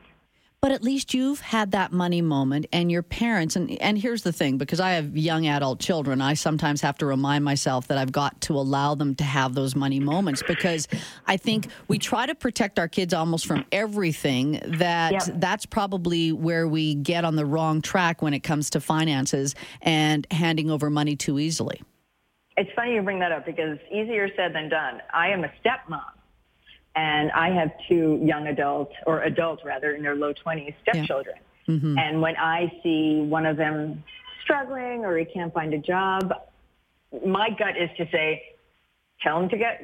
But 0.61 0.71
at 0.71 0.81
least 0.81 1.13
you've 1.13 1.41
had 1.41 1.71
that 1.71 1.91
money 1.91 2.21
moment 2.21 2.67
and 2.71 2.89
your 2.89 3.03
parents 3.03 3.57
and 3.57 3.69
and 3.81 3.97
here's 3.97 4.23
the 4.23 4.31
thing 4.31 4.57
because 4.57 4.79
I 4.79 4.91
have 4.91 5.17
young 5.17 5.45
adult 5.45 5.81
children, 5.81 6.21
I 6.21 6.35
sometimes 6.35 6.79
have 6.79 6.97
to 6.99 7.05
remind 7.05 7.43
myself 7.43 7.87
that 7.89 7.97
I've 7.97 8.13
got 8.13 8.39
to 8.41 8.53
allow 8.53 8.95
them 8.95 9.13
to 9.15 9.25
have 9.25 9.55
those 9.55 9.75
money 9.75 9.99
moments 9.99 10.41
because 10.47 10.87
I 11.27 11.35
think 11.35 11.67
we 11.89 11.99
try 11.99 12.27
to 12.27 12.33
protect 12.33 12.79
our 12.79 12.87
kids 12.87 13.13
almost 13.13 13.45
from 13.45 13.65
everything 13.73 14.61
that 14.65 15.11
Yep. 15.11 15.23
that's 15.41 15.65
probably 15.65 16.31
where 16.31 16.65
we 16.65 16.95
get 16.95 17.25
on 17.25 17.35
the 17.35 17.45
wrong 17.45 17.81
track 17.81 18.21
when 18.21 18.33
it 18.33 18.39
comes 18.39 18.69
to 18.69 18.79
finances 18.79 19.55
and 19.81 20.25
handing 20.31 20.71
over 20.71 20.89
money 20.89 21.17
too 21.17 21.39
easily. 21.39 21.81
It's 22.55 22.69
funny 22.75 22.93
you 22.93 23.01
bring 23.01 23.19
that 23.19 23.31
up 23.31 23.45
because 23.45 23.79
easier 23.91 24.29
said 24.35 24.53
than 24.53 24.69
done. 24.69 25.01
I 25.13 25.29
am 25.29 25.43
a 25.43 25.51
stepmom 25.63 26.01
and 26.95 27.31
I 27.31 27.49
have 27.49 27.71
two 27.87 28.19
young 28.23 28.47
adults 28.47 28.93
or 29.05 29.23
adults 29.23 29.63
rather 29.65 29.93
in 29.93 30.03
their 30.03 30.15
low 30.15 30.33
20s 30.33 30.75
stepchildren. 30.81 31.37
Mm-hmm. 31.67 31.97
And 31.97 32.21
when 32.21 32.35
I 32.37 32.71
see 32.83 33.21
one 33.21 33.45
of 33.45 33.57
them 33.57 34.03
struggling 34.43 35.05
or 35.05 35.17
he 35.17 35.25
can't 35.25 35.53
find 35.53 35.73
a 35.73 35.79
job, 35.79 36.33
my 37.25 37.49
gut 37.49 37.77
is 37.79 37.89
to 37.97 38.07
say, 38.11 38.43
tell 39.21 39.39
him 39.39 39.49
to 39.49 39.57
get, 39.57 39.81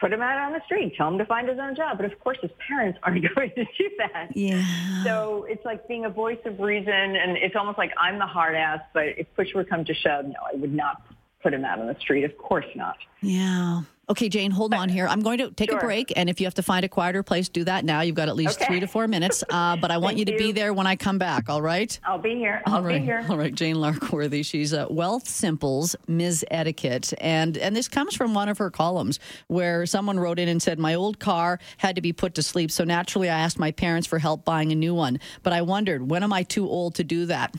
put 0.00 0.12
him 0.12 0.20
out 0.20 0.38
on 0.38 0.52
the 0.52 0.60
street, 0.66 0.94
tell 0.96 1.08
him 1.08 1.18
to 1.18 1.24
find 1.24 1.48
his 1.48 1.58
own 1.58 1.74
job. 1.74 1.96
But 1.96 2.06
of 2.06 2.18
course, 2.20 2.38
his 2.42 2.50
parents 2.66 2.98
aren't 3.02 3.24
going 3.34 3.50
to 3.50 3.64
do 3.64 3.90
that. 3.98 4.36
Yeah. 4.36 5.04
So 5.04 5.46
it's 5.48 5.64
like 5.64 5.86
being 5.88 6.04
a 6.04 6.10
voice 6.10 6.40
of 6.44 6.60
reason, 6.60 6.92
and 6.92 7.36
it's 7.38 7.56
almost 7.56 7.78
like 7.78 7.92
I'm 7.98 8.18
the 8.18 8.26
hard 8.26 8.56
ass. 8.56 8.80
But 8.92 9.04
if 9.16 9.26
push 9.36 9.54
were 9.54 9.64
come 9.64 9.84
to 9.84 9.94
shove, 9.94 10.26
no, 10.26 10.34
I 10.52 10.56
would 10.56 10.74
not 10.74 11.02
put 11.42 11.52
him 11.54 11.64
out 11.64 11.78
on 11.80 11.86
the 11.86 11.96
street. 12.00 12.24
Of 12.24 12.36
course 12.38 12.66
not. 12.74 12.96
Yeah. 13.20 13.82
Okay, 14.10 14.28
Jane, 14.28 14.50
hold 14.50 14.74
on 14.74 14.88
here. 14.88 15.06
I'm 15.06 15.20
going 15.20 15.38
to 15.38 15.52
take 15.52 15.70
Sure. 15.70 15.78
a 15.78 15.80
break, 15.80 16.12
and 16.16 16.28
if 16.28 16.40
you 16.40 16.46
have 16.46 16.54
to 16.54 16.62
find 16.62 16.84
a 16.84 16.88
quieter 16.88 17.22
place, 17.22 17.48
do 17.48 17.62
that 17.64 17.84
now. 17.84 18.00
You've 18.00 18.16
got 18.16 18.28
at 18.28 18.34
least 18.34 18.56
Okay. 18.60 18.66
three 18.66 18.80
to 18.80 18.86
four 18.88 19.06
minutes, 19.06 19.44
uh, 19.48 19.76
but 19.76 19.90
I 19.92 19.98
want 19.98 20.18
you 20.18 20.24
to 20.26 20.36
be 20.36 20.50
there 20.52 20.74
when 20.74 20.86
I 20.88 20.96
come 20.96 21.18
back. 21.18 21.48
All 21.48 21.62
right. 21.62 21.98
I'll 22.04 22.18
be 22.18 22.34
here. 22.34 22.62
I'll 22.66 22.74
All 22.76 22.82
right, 22.82 22.98
be 23.00 23.04
here. 23.06 23.24
all 23.30 23.38
right. 23.38 23.54
Jane 23.54 23.76
Larkworthy. 23.76 24.44
She's 24.44 24.74
uh, 24.74 24.86
Wealthsimple's 24.88 25.94
Ms. 26.08 26.44
Etiquette, 26.50 27.14
and 27.20 27.56
and 27.56 27.74
this 27.76 27.88
comes 27.88 28.14
from 28.14 28.34
one 28.34 28.48
of 28.48 28.58
her 28.58 28.70
columns 28.70 29.20
where 29.46 29.86
someone 29.86 30.18
wrote 30.18 30.38
in 30.40 30.48
and 30.48 30.60
said, 30.60 30.78
"My 30.80 30.94
old 30.94 31.20
car 31.20 31.60
had 31.78 31.94
to 31.94 32.02
be 32.02 32.12
put 32.12 32.34
to 32.34 32.42
sleep, 32.42 32.70
so 32.72 32.82
naturally 32.84 33.30
I 33.30 33.38
asked 33.38 33.58
my 33.58 33.70
parents 33.70 34.06
for 34.08 34.18
help 34.18 34.44
buying 34.44 34.72
a 34.72 34.76
new 34.76 34.94
one. 34.94 35.20
But 35.44 35.52
I 35.52 35.62
wondered, 35.62 36.10
when 36.10 36.22
am 36.24 36.32
I 36.32 36.42
too 36.42 36.68
old 36.68 36.96
to 36.96 37.04
do 37.04 37.26
that? 37.26 37.54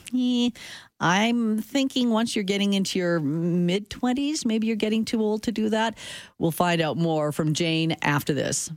I'm 1.03 1.61
thinking 1.61 2.11
once 2.11 2.33
you're 2.33 2.45
getting 2.45 2.75
into 2.75 2.97
your 2.97 3.19
mid 3.19 3.89
20s, 3.89 4.45
maybe 4.45 4.67
you're 4.67 4.77
getting 4.77 5.03
too 5.03 5.21
old 5.21 5.43
to 5.43 5.51
do 5.51 5.67
that. 5.67 5.97
We'll 6.39 6.51
find 6.51 6.79
out 6.79 6.95
more 6.95 7.33
from 7.33 7.53
Jane 7.53 7.97
after 8.01 8.33
this. 8.33 8.71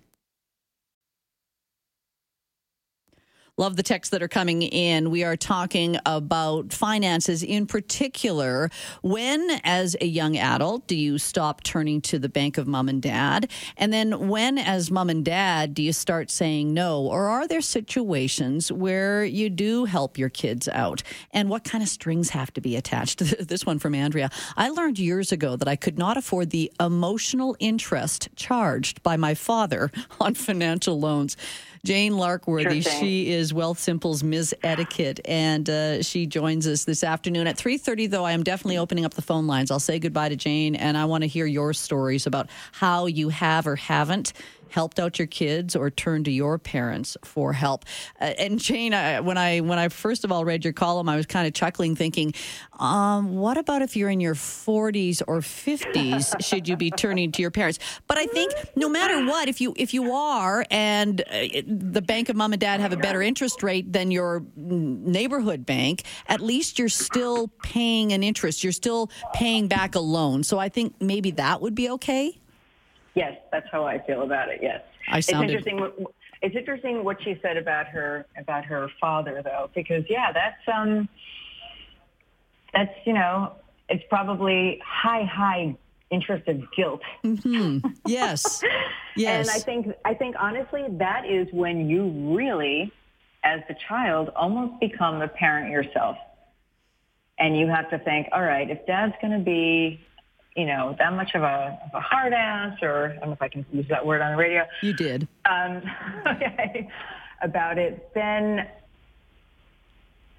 Love 3.59 3.77
the 3.77 3.83
texts 3.83 4.11
that 4.11 4.23
are 4.23 4.29
coming 4.29 4.61
in. 4.61 5.11
We 5.11 5.25
are 5.25 5.35
talking 5.35 5.97
about 6.05 6.75
finances 6.75 7.43
in 7.43 7.67
particular. 7.67 8.71
When, 9.01 9.49
as 9.65 9.97
a 9.99 10.05
young 10.05 10.37
adult, 10.37 10.87
do 10.87 10.95
you 10.95 11.17
stop 11.17 11.63
turning 11.63 12.03
to 12.03 12.19
the 12.19 12.29
bank 12.29 12.59
of 12.59 12.67
mom 12.67 12.91
and 12.91 13.01
dad? 13.01 13.51
And 13.79 13.95
then 13.95 14.29
when, 14.29 14.59
as 14.59 14.91
mom 14.91 15.09
and 15.09 15.25
dad, 15.25 15.73
do 15.73 15.83
you 15.83 15.95
start 15.95 16.31
saying 16.31 16.75
no? 16.75 17.01
Or 17.01 17.29
are 17.29 17.49
there 17.49 17.63
situations 17.63 18.71
where 18.71 19.25
you 19.25 19.49
do 19.49 19.87
help 19.87 20.19
your 20.19 20.29
kids 20.29 20.69
out? 20.69 21.03
And 21.31 21.49
what 21.49 21.65
kind 21.65 21.83
of 21.83 21.89
strings 21.89 22.29
have 22.31 22.53
to 22.53 22.61
be 22.61 22.77
attached? 22.77 23.21
this 23.49 23.65
one 23.65 23.79
from 23.79 23.95
Andrea. 23.95 24.29
I 24.59 24.69
learned 24.69 24.99
years 24.99 25.33
ago 25.33 25.57
that 25.57 25.67
I 25.67 25.77
could 25.77 25.97
not 25.97 26.19
afford 26.19 26.51
the 26.51 26.71
emotional 26.79 27.57
interest 27.59 28.29
charged 28.37 29.03
by 29.03 29.17
my 29.17 29.33
father 29.33 29.91
on 30.21 30.35
financial 30.35 31.01
loans. 31.01 31.39
Jane 31.87 32.15
Larkworthy, 32.15 32.83
Sure 32.83 32.93
she 32.93 33.31
is 33.31 33.46
Wealthsimple's 33.53 34.23
Ms. 34.23 34.55
Etiquette, 34.63 35.21
and 35.25 35.69
uh, 35.69 36.03
she 36.03 36.27
joins 36.27 36.67
us 36.67 36.85
this 36.85 37.03
afternoon 37.05 37.47
at 37.47 37.57
three 37.57 37.79
thirty. 37.79 38.07
Though 38.07 38.25
I 38.25 38.33
am 38.33 38.43
definitely 38.43 38.79
opening 38.79 39.05
up 39.05 39.15
the 39.15 39.23
phone 39.23 39.47
lines. 39.47 39.71
I'll 39.71 39.81
say 39.81 39.99
goodbye 39.99 40.29
to 40.31 40.37
Jane, 40.37 40.75
and 40.75 40.97
I 40.97 41.05
want 41.05 41.23
to 41.23 41.29
hear 41.29 41.47
your 41.47 41.73
stories 41.73 42.27
about 42.27 42.49
how 42.73 43.07
you 43.07 43.29
have 43.29 43.67
or 43.67 43.77
haven't 43.77 44.33
helped 44.71 44.99
out 44.99 45.19
your 45.19 45.27
kids 45.27 45.77
or 45.77 45.91
turned 45.91 46.25
to 46.27 46.31
your 46.31 46.59
parents 46.59 47.17
for 47.25 47.53
help. 47.53 47.85
Uh, 48.21 48.25
and 48.39 48.59
Jane, 48.59 48.95
I, 48.95 49.21
when 49.21 49.39
I 49.39 49.61
when 49.61 49.79
I 49.79 49.89
first 49.89 50.25
of 50.25 50.33
all 50.33 50.45
read 50.45 50.65
your 50.65 50.73
column, 50.73 51.09
I 51.09 51.17
was 51.17 51.27
kind 51.27 51.47
of 51.47 51.55
chuckling, 51.55 51.97
thinking, 51.97 52.35
um, 52.79 53.37
"What 53.37 53.59
about 53.59 53.83
if 53.83 53.97
you're 53.97 54.11
in 54.11 54.21
your 54.21 54.35
forties 54.35 55.23
or 55.23 55.43
fifties? 55.43 56.35
should 56.41 56.69
you 56.69 56.77
be 56.77 56.91
turning 56.91 57.33
to 57.33 57.43
your 57.43 57.51
parents?" 57.51 57.79
But 58.07 58.19
I 58.19 58.27
think 58.27 58.53
no 58.75 58.89
matter 58.89 59.25
what, 59.27 59.49
if 59.49 59.61
you 59.61 59.75
if 59.77 59.95
you 59.95 60.13
are, 60.13 60.65
and 60.71 61.21
uh, 61.21 61.63
the 61.67 62.03
bank 62.03 62.29
of 62.29 62.37
mom 62.37 62.53
and 62.53 62.61
dad 62.61 62.81
have 62.81 62.93
a 62.93 62.97
better 62.97 63.23
interest 63.23 63.63
rate 63.63 63.93
than 63.93 64.11
your 64.11 64.45
neighborhood 64.57 65.67
bank, 65.67 66.03
at 66.29 66.41
least 66.41 66.79
you're 66.79 66.89
still 66.89 67.49
paying 67.63 68.13
an 68.13 68.23
interest. 68.23 68.63
You're 68.63 68.73
still 68.73 69.11
paying 69.33 69.69
back 69.69 69.95
a 69.95 70.01
loan. 70.01 70.43
So 70.43 70.59
I 70.59 70.69
think 70.69 71.01
maybe 71.01 71.33
that 71.33 71.61
would 71.61 71.75
be 71.75 71.91
okay. 71.91 72.41
Yes, 73.17 73.37
that's 73.51 73.67
how 73.73 73.85
I 73.85 73.99
feel 74.07 74.23
about 74.23 74.51
it. 74.51 74.61
Yes, 74.63 74.83
I 75.09 75.19
sounded- 75.21 75.55
It's 75.57 75.67
interesting. 75.67 75.81
what- 76.01 76.13
It's 76.43 76.55
interesting 76.55 77.03
what 77.03 77.21
she 77.23 77.39
said 77.41 77.57
about 77.57 77.87
her 77.89 78.27
about 78.37 78.65
her 78.67 78.89
father, 79.01 79.41
though, 79.43 79.71
because 79.75 80.05
yeah, 80.11 80.31
that's 80.33 80.61
um, 80.69 81.09
that's 82.75 82.93
you 83.07 83.15
know, 83.15 83.53
it's 83.89 84.05
probably 84.11 84.79
high 84.85 85.25
high 85.25 85.75
interest 86.11 86.47
of 86.47 86.63
guilt. 86.77 87.01
Yes. 88.07 88.63
Yes. 89.19 89.49
And 89.49 89.57
I 89.57 89.61
think 89.65 89.97
I 90.05 90.13
think 90.13 90.37
honestly 90.39 90.85
that 90.99 91.25
is 91.25 91.49
when 91.51 91.89
you 91.89 92.37
really, 92.37 92.93
as 93.45 93.61
the 93.67 93.75
child, 93.89 94.29
almost 94.37 94.79
become 94.79 95.21
the 95.21 95.29
parent 95.29 95.71
yourself. 95.71 96.19
And 97.39 97.57
you 97.59 97.67
have 97.67 97.89
to 97.89 97.99
think, 97.99 98.29
all 98.33 98.43
right, 98.43 98.69
if 98.69 98.85
dad's 98.85 99.15
going 99.23 99.33
to 99.33 99.43
be, 99.43 100.01
you 100.57 100.65
know, 100.67 100.97
that 100.99 101.13
much 101.13 101.35
of 101.35 101.43
a, 101.43 101.79
of 101.85 101.91
a 101.95 102.01
hard 102.01 102.33
ass, 102.33 102.79
or 102.83 103.13
I 103.17 103.21
don't 103.21 103.29
know 103.29 103.33
if 103.33 103.43
I 103.43 103.49
can 103.49 103.67
use 103.73 103.87
that 103.91 104.05
word 104.05 104.23
on 104.23 104.33
the 104.33 104.39
radio, 104.39 104.65
you 104.83 104.95
did. 104.95 105.29
um, 105.51 105.83
okay, 106.27 106.89
about 107.43 107.79
it, 107.79 108.11
then 108.15 108.67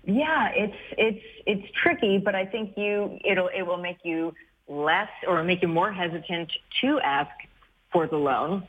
yeah, 0.03 0.49
it's 0.55 0.77
it's 0.97 1.25
it's 1.45 1.67
tricky, 1.83 2.17
but 2.17 2.33
I 2.33 2.45
think 2.45 2.73
you 2.77 3.19
it'll 3.23 3.49
it 3.55 3.61
will 3.61 3.77
make 3.77 3.97
you 4.03 4.33
less 4.67 5.09
or 5.27 5.43
make 5.43 5.61
you 5.61 5.67
more 5.67 5.91
hesitant 5.91 6.51
to 6.81 6.99
ask 7.01 7.31
for 7.91 8.07
the 8.07 8.17
loan. 8.17 8.67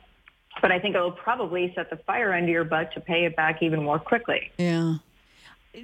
But 0.61 0.71
I 0.71 0.79
think 0.79 0.95
it'll 0.95 1.11
probably 1.11 1.71
set 1.75 1.89
the 1.89 1.97
fire 1.97 2.33
under 2.33 2.51
your 2.51 2.65
butt 2.65 2.91
to 2.93 2.99
pay 2.99 3.25
it 3.25 3.35
back 3.35 3.61
even 3.61 3.83
more 3.83 3.99
quickly. 3.99 4.51
Yeah. 4.57 4.95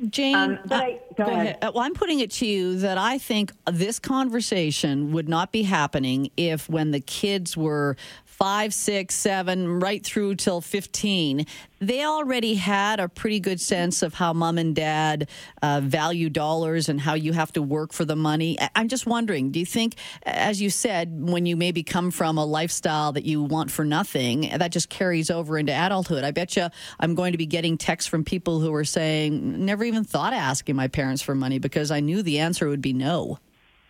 Jane, 0.09 0.35
Um, 0.35 0.59
but 0.65 0.75
uh, 0.81 0.83
I- 0.85 0.99
go 1.15 1.23
ahead. 1.25 1.57
Uh, 1.61 1.71
Well, 1.73 1.83
I'm 1.83 1.93
putting 1.93 2.19
it 2.19 2.31
to 2.31 2.45
you 2.45 2.77
that 2.79 2.97
I 2.97 3.17
think 3.17 3.51
this 3.71 3.99
conversation 3.99 5.11
would 5.13 5.29
not 5.29 5.51
be 5.51 5.63
happening 5.63 6.31
if, 6.37 6.67
when 6.69 6.91
the 6.91 6.99
kids 6.99 7.55
were 7.55 7.95
five, 8.25 8.73
six, 8.73 9.15
seven, 9.15 9.79
right 9.79 10.03
through 10.03 10.35
till 10.35 10.59
15, 10.59 11.45
they 11.79 12.05
already 12.05 12.55
had 12.55 13.00
a 13.00 13.10
pretty 13.10 13.39
good 13.39 13.60
sense 13.60 14.01
of 14.01 14.13
how 14.13 14.34
mom 14.34 14.58
and 14.58 14.75
dad 14.75 15.29
uh, 15.62 15.82
value 15.84 16.29
dollars 16.29 16.89
and 16.89 17.01
how 17.01 17.13
you 17.13 17.34
have 17.34 17.51
to 17.53 17.62
work 17.62 17.94
for 17.94 18.05
the 18.05 18.15
money. 18.15 18.58
I'm 18.75 18.88
just 18.88 19.05
wondering, 19.05 19.51
do 19.51 19.60
you 19.60 19.65
think, 19.65 19.96
as 20.24 20.62
you 20.62 20.70
said, 20.70 21.29
when 21.29 21.46
you 21.46 21.55
maybe 21.55 21.84
come 21.84 22.12
from 22.12 22.38
a 22.38 22.46
lifestyle 22.46 23.12
that 23.13 23.25
you 23.25 23.41
want 23.44 23.72
for 23.72 23.86
nothing, 23.86 24.50
that 24.58 24.72
just 24.72 24.89
carries 24.89 25.29
over 25.29 25.58
into 25.58 25.74
adulthood? 25.74 26.24
I 26.24 26.32
bet 26.32 26.55
you 26.55 26.70
I'm 27.00 27.15
going 27.15 27.32
to 27.34 27.38
be 27.38 27.46
getting 27.46 27.77
texts 27.77 28.10
from 28.10 28.24
people 28.24 28.60
who 28.60 28.74
are 28.74 28.86
saying, 28.86 29.65
never 29.65 29.84
even 29.84 30.03
thought 30.03 30.34
of 30.34 30.39
asking 30.39 30.75
my 30.75 30.88
parents 30.88 31.22
for 31.22 31.36
money 31.36 31.60
because 31.60 31.91
I 31.91 32.00
knew 32.00 32.22
the 32.24 32.39
answer 32.39 32.67
would 32.67 32.82
be 32.82 32.94
no. 32.94 33.39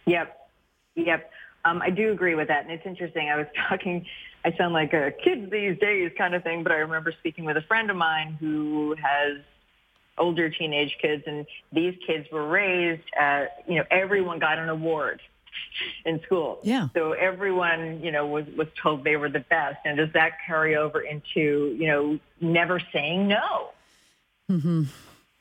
Yep. 0.06 0.36
Yep. 0.96 1.32
Um, 1.66 1.82
I 1.82 1.90
do 1.90 2.12
agree 2.12 2.36
with 2.36 2.48
that. 2.48 2.64
And 2.64 2.72
it's 2.72 2.86
interesting. 2.86 3.30
I 3.30 3.36
was 3.36 3.48
talking, 3.70 4.06
I 4.46 4.56
sound 4.56 4.74
like 4.74 4.94
a 4.94 5.12
kid 5.12 5.50
these 5.50 5.78
days 5.80 6.12
kind 6.16 6.36
of 6.36 6.44
thing, 6.44 6.62
but 6.62 6.72
I 6.72 6.76
remember 6.76 7.12
speaking 7.12 7.46
with 7.46 7.58
a 7.58 7.64
friend 7.64 7.90
of 7.90 7.98
mine 7.98 8.38
who 8.40 8.96
has 9.02 9.40
older 10.20 10.50
teenage 10.52 10.96
kids 11.02 11.24
and 11.26 11.48
these 11.72 11.96
kids 12.06 12.28
were 12.32 12.48
raised, 12.48 13.02
uh, 13.20 13.46
you 13.68 13.76
know, 13.76 13.86
everyone 13.90 14.38
got 14.38 14.60
an 14.60 14.70
award 14.70 15.20
in 16.06 16.22
school. 16.22 16.60
Yeah. 16.62 16.90
So 16.94 17.14
everyone, 17.14 18.02
you 18.04 18.12
know, 18.12 18.28
was, 18.28 18.46
was 18.56 18.68
told 18.82 19.04
they 19.04 19.16
were 19.16 19.30
the 19.30 19.40
best. 19.40 19.80
And 19.84 19.98
does 19.98 20.14
that 20.14 20.34
carry 20.46 20.76
over 20.76 21.02
into, 21.02 21.76
you 21.80 21.88
know, 21.88 22.20
never 22.40 22.80
saying 22.94 23.28
no? 23.28 23.72
mm-hmm. 24.52 24.84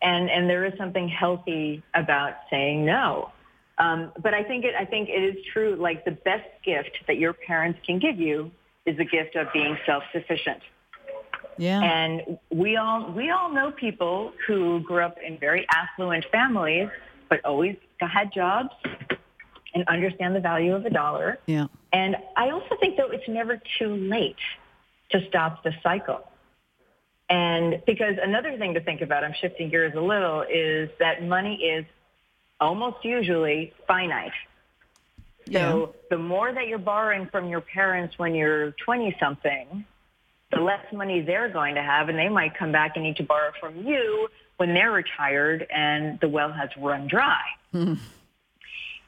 And, 0.00 0.30
and 0.30 0.48
there 0.48 0.64
is 0.64 0.72
something 0.78 1.08
healthy 1.08 1.82
about 1.92 2.36
saying 2.48 2.86
no. 2.86 3.32
Um, 3.76 4.12
but 4.18 4.32
I 4.32 4.44
think 4.44 4.64
it, 4.64 4.74
I 4.74 4.86
think 4.86 5.08
it 5.10 5.22
is 5.22 5.44
true. 5.52 5.76
Like 5.76 6.04
the 6.06 6.12
best 6.12 6.48
gift 6.64 6.96
that 7.06 7.18
your 7.18 7.34
parents 7.34 7.78
can 7.84 7.98
give 7.98 8.18
you 8.18 8.50
is 8.86 8.96
the 8.96 9.04
gift 9.04 9.36
of 9.36 9.48
being 9.52 9.76
self-sufficient. 9.86 10.60
Yeah. 11.56 11.80
And 11.80 12.38
we 12.50 12.76
all 12.76 13.12
we 13.12 13.30
all 13.30 13.50
know 13.50 13.70
people 13.70 14.32
who 14.46 14.80
grew 14.80 15.04
up 15.04 15.18
in 15.24 15.38
very 15.38 15.66
affluent 15.70 16.24
families, 16.32 16.88
but 17.28 17.44
always 17.44 17.76
had 18.00 18.32
jobs 18.32 18.70
and 19.74 19.84
understand 19.88 20.34
the 20.36 20.40
value 20.40 20.74
of 20.74 20.84
a 20.84 20.90
dollar. 20.90 21.38
yeah. 21.46 21.66
And 21.92 22.16
I 22.36 22.50
also 22.50 22.76
think 22.80 22.96
though 22.96 23.10
it's 23.10 23.28
never 23.28 23.60
too 23.78 23.94
late 23.94 24.36
to 25.10 25.24
stop 25.28 25.62
the 25.62 25.72
cycle. 25.82 26.26
And 27.30 27.82
because 27.86 28.16
another 28.22 28.58
thing 28.58 28.74
to 28.74 28.80
think 28.80 29.00
about, 29.00 29.24
I'm 29.24 29.34
shifting 29.40 29.70
gears 29.70 29.94
a 29.96 30.00
little, 30.00 30.42
is 30.42 30.90
that 30.98 31.22
money 31.22 31.56
is 31.56 31.86
almost 32.60 33.04
usually 33.04 33.72
finite. 33.86 34.32
So 35.46 35.52
yeah. 35.52 35.86
the 36.10 36.18
more 36.18 36.52
that 36.52 36.68
you're 36.68 36.78
borrowing 36.78 37.26
from 37.26 37.48
your 37.48 37.60
parents 37.60 38.18
when 38.18 38.34
you're 38.34 38.72
20 38.84 39.16
something, 39.20 39.84
the 40.50 40.60
less 40.60 40.84
money 40.92 41.20
they're 41.20 41.48
going 41.48 41.74
to 41.74 41.82
have, 41.82 42.08
and 42.08 42.18
they 42.18 42.28
might 42.28 42.56
come 42.56 42.72
back 42.72 42.92
and 42.94 43.04
need 43.04 43.16
to 43.16 43.24
borrow 43.24 43.52
from 43.60 43.86
you 43.86 44.28
when 44.56 44.72
they're 44.72 44.92
retired 44.92 45.66
and 45.70 46.18
the 46.20 46.28
well 46.28 46.52
has 46.52 46.70
run 46.78 47.06
dry. 47.06 47.42
Hmm. 47.72 47.94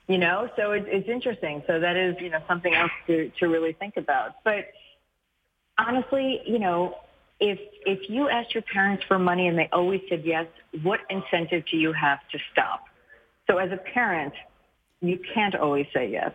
You 0.08 0.18
know, 0.18 0.48
so 0.56 0.72
it, 0.72 0.84
it's 0.86 1.08
interesting. 1.08 1.62
So 1.66 1.80
that 1.80 1.96
is, 1.96 2.16
you 2.20 2.30
know, 2.30 2.40
something 2.46 2.74
else 2.74 2.92
to, 3.06 3.30
to 3.40 3.48
really 3.48 3.72
think 3.72 3.96
about. 3.96 4.36
But 4.44 4.66
honestly, 5.78 6.42
you 6.46 6.58
know, 6.58 6.96
if 7.40 7.58
if 7.84 8.08
you 8.08 8.28
asked 8.28 8.54
your 8.54 8.62
parents 8.62 9.04
for 9.04 9.18
money 9.18 9.46
and 9.46 9.58
they 9.58 9.68
always 9.72 10.00
said 10.08 10.24
yes, 10.24 10.46
what 10.82 11.00
incentive 11.10 11.64
do 11.70 11.76
you 11.76 11.92
have 11.92 12.18
to 12.32 12.38
stop? 12.52 12.84
So 13.46 13.58
as 13.58 13.70
a 13.72 13.76
parent, 13.76 14.32
you 15.08 15.18
can't 15.34 15.54
always 15.54 15.86
say 15.94 16.10
yes. 16.10 16.32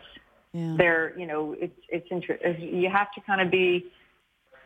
Yeah. 0.54 0.76
There, 0.78 1.20
you 1.20 1.26
know, 1.26 1.56
it's 1.58 1.80
it's 1.90 2.08
interesting. 2.12 2.76
You 2.76 2.90
have 2.90 3.12
to 3.14 3.22
kind 3.22 3.42
of 3.42 3.50
be, 3.50 3.86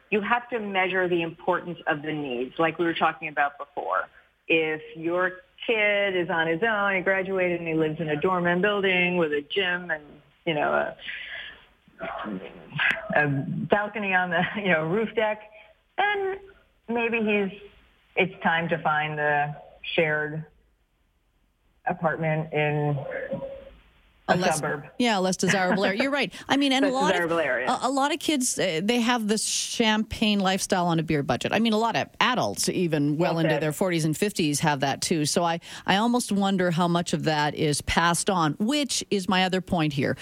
you 0.10 0.20
have 0.22 0.50
to 0.50 0.60
measure 0.60 1.08
the 1.08 1.22
importance 1.22 1.78
of 1.88 2.02
the 2.02 2.12
needs, 2.12 2.56
like 2.58 2.80
we 2.80 2.86
were 2.86 2.94
talking 2.94 3.28
about 3.28 3.58
before. 3.60 4.08
If 4.48 4.82
your 4.96 5.34
kid 5.68 6.16
is 6.16 6.30
on 6.30 6.48
his 6.48 6.62
own, 6.64 6.96
he 6.96 7.02
graduated 7.02 7.60
and 7.60 7.68
he 7.68 7.76
lives 7.76 8.00
in 8.00 8.10
a 8.10 8.20
doorman 8.20 8.62
building 8.62 9.18
with 9.18 9.32
a 9.32 9.42
gym 9.42 9.92
and 9.92 10.04
you 10.46 10.56
know 10.56 10.72
a, 10.72 10.96
a 13.16 13.28
balcony 13.70 14.14
on 14.14 14.32
the 14.32 14.42
you 14.58 14.72
know 14.72 14.88
roof 14.88 15.10
deck, 15.16 15.40
then 15.98 16.38
maybe 16.90 17.20
he's 17.20 17.60
it's 18.16 18.42
time 18.42 18.70
to 18.70 18.78
find 18.82 19.20
the 19.20 19.56
shared 19.94 20.46
apartment 21.88 22.52
in 22.54 22.98
a, 24.28 24.36
less, 24.36 24.56
suburb. 24.56 24.86
Yeah, 24.98 25.18
less 25.18 25.38
desirable 25.38 25.86
area. 25.86 26.02
You're 26.02 26.12
right. 26.12 26.34
I 26.50 26.58
mean, 26.58 26.72
and 26.74 26.86
a 26.86 26.90
lot 26.90 27.20
of 27.20 27.32
a, 27.32 27.80
a, 27.84 27.90
lot 27.90 28.14
of 28.14 28.20
kids 28.20 28.58
uh, 28.58 28.82
they 28.84 29.00
have 29.00 29.28
this 29.28 29.46
champagne 29.46 30.40
lifestyle 30.40 30.88
on 30.88 31.00
a 31.00 31.04
beer 31.04 31.24
budget. 31.24 31.52
I 31.54 31.60
mean, 31.60 31.74
a 31.74 31.78
lot 31.78 31.96
of 31.96 32.08
adults, 32.20 32.68
even 32.70 33.18
well 33.18 33.40
into 33.40 33.60
their 33.60 33.72
40s 33.72 34.06
and 34.06 34.16
50s, 34.16 34.60
have 34.60 34.80
that 34.80 35.02
too. 35.02 35.26
So 35.26 35.44
I 35.44 35.60
I 35.86 35.98
almost 35.98 36.32
wonder 36.32 36.72
how 36.72 36.88
much 36.88 37.14
of 37.14 37.24
that 37.26 37.56
is 37.56 37.82
passed 37.82 38.30
on. 38.30 38.54
Which 38.60 39.04
is 39.12 39.30
my 39.30 39.44
other 39.46 39.62
point 39.62 39.94
here. 39.94 40.18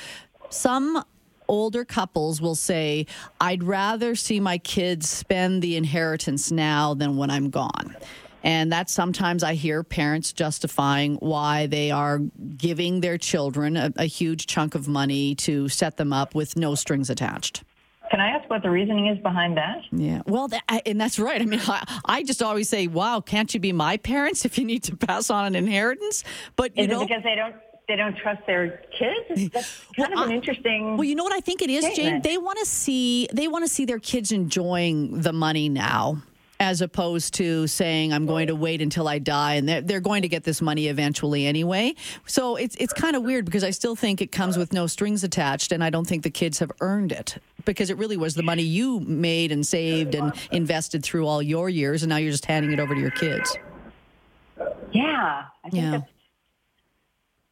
Some 0.49 1.03
older 1.47 1.85
couples 1.85 2.41
will 2.41 2.55
say, 2.55 3.05
"I'd 3.39 3.63
rather 3.63 4.15
see 4.15 4.39
my 4.39 4.57
kids 4.57 5.09
spend 5.09 5.61
the 5.61 5.77
inheritance 5.77 6.51
now 6.51 6.93
than 6.93 7.15
when 7.15 7.29
I'm 7.29 7.49
gone." 7.49 7.95
And 8.43 8.71
that 8.73 8.89
sometimes 8.89 9.41
I 9.41 9.53
hear 9.53 9.83
parents 9.83 10.33
justifying 10.33 11.15
why 11.15 11.67
they 11.67 11.91
are 11.91 12.19
giving 12.57 12.99
their 12.99 13.17
children 13.17 13.77
a, 13.77 13.91
a 13.95 14.05
huge 14.05 14.47
chunk 14.47 14.75
of 14.75 14.87
money 14.87 15.33
to 15.35 15.69
set 15.69 15.97
them 15.97 16.11
up 16.11 16.35
with 16.35 16.57
no 16.57 16.75
strings 16.75 17.09
attached. 17.09 17.63
Can 18.11 18.19
I 18.19 18.27
ask 18.29 18.47
what 18.49 18.61
the 18.61 18.69
reasoning 18.69 19.07
is 19.07 19.17
behind 19.19 19.57
that? 19.57 19.77
Yeah, 19.91 20.21
well, 20.27 20.47
that, 20.49 20.63
and 20.85 20.99
that's 20.99 21.17
right. 21.17 21.41
I 21.41 21.45
mean, 21.45 21.61
I, 21.63 21.99
I, 22.05 22.23
just 22.23 22.43
always 22.43 22.69
say, 22.69 22.85
"Wow, 22.85 23.21
can't 23.21 23.51
you 23.53 23.59
be 23.59 23.71
my 23.71 23.97
parents 23.97 24.45
if 24.45 24.59
you 24.59 24.65
need 24.65 24.83
to 24.83 24.95
pass 24.95 25.31
on 25.31 25.45
an 25.45 25.55
inheritance?" 25.55 26.23
But 26.55 26.77
you 26.77 26.83
is 26.83 26.89
know, 26.89 27.07
because 27.07 27.23
they 27.23 27.33
don't 27.33 27.55
they 27.87 27.95
don't 27.95 28.15
trust 28.15 28.45
their 28.45 28.83
kids? 28.99 29.51
That's 29.51 29.81
kind 29.97 30.13
well, 30.13 30.25
of 30.25 30.29
an 30.29 30.35
interesting. 30.35 30.95
Well, 30.95 31.05
you 31.05 31.15
know 31.15 31.23
what 31.23 31.33
I 31.33 31.39
think 31.39 31.63
it 31.63 31.71
is, 31.71 31.85
statement. 31.85 32.23
Jane. 32.23 32.33
They 32.33 32.37
want 32.37 32.59
to 32.59 32.65
see 32.65 33.27
they 33.33 33.47
want 33.47 33.65
to 33.65 33.69
see 33.69 33.85
their 33.85 33.99
kids 33.99 34.31
enjoying 34.31 35.21
the 35.21 35.33
money 35.33 35.67
now 35.69 36.21
as 36.63 36.79
opposed 36.79 37.33
to 37.33 37.67
saying 37.67 38.13
I'm 38.13 38.25
going 38.25 38.47
to 38.47 38.55
wait 38.55 38.81
until 38.81 39.09
I 39.09 39.19
die 39.19 39.55
and 39.55 39.67
they're, 39.67 39.81
they're 39.81 39.99
going 39.99 40.21
to 40.21 40.29
get 40.29 40.45
this 40.45 40.61
money 40.61 40.87
eventually 40.87 41.45
anyway. 41.45 41.93
So 42.25 42.55
it's 42.55 42.77
it's 42.77 42.93
kind 42.93 43.17
of 43.17 43.23
weird 43.23 43.43
because 43.43 43.65
I 43.65 43.71
still 43.71 43.97
think 43.97 44.21
it 44.21 44.31
comes 44.31 44.57
with 44.57 44.71
no 44.71 44.87
strings 44.87 45.25
attached 45.25 45.73
and 45.73 45.83
I 45.83 45.89
don't 45.89 46.07
think 46.07 46.23
the 46.23 46.29
kids 46.29 46.59
have 46.59 46.71
earned 46.79 47.11
it 47.11 47.37
because 47.65 47.89
it 47.89 47.97
really 47.97 48.15
was 48.15 48.35
the 48.35 48.43
money 48.43 48.63
you 48.63 49.01
made 49.01 49.51
and 49.51 49.67
saved 49.67 50.15
and 50.15 50.31
invested 50.51 51.03
through 51.03 51.27
all 51.27 51.41
your 51.41 51.69
years 51.69 52.01
and 52.01 52.09
now 52.09 52.17
you're 52.17 52.31
just 52.31 52.45
handing 52.45 52.71
it 52.71 52.79
over 52.79 52.95
to 52.95 53.01
your 53.01 53.11
kids. 53.11 53.57
Yeah, 54.93 55.43
I 55.65 55.69
think 55.69 55.83
yeah. 55.83 55.91
that's 55.91 56.11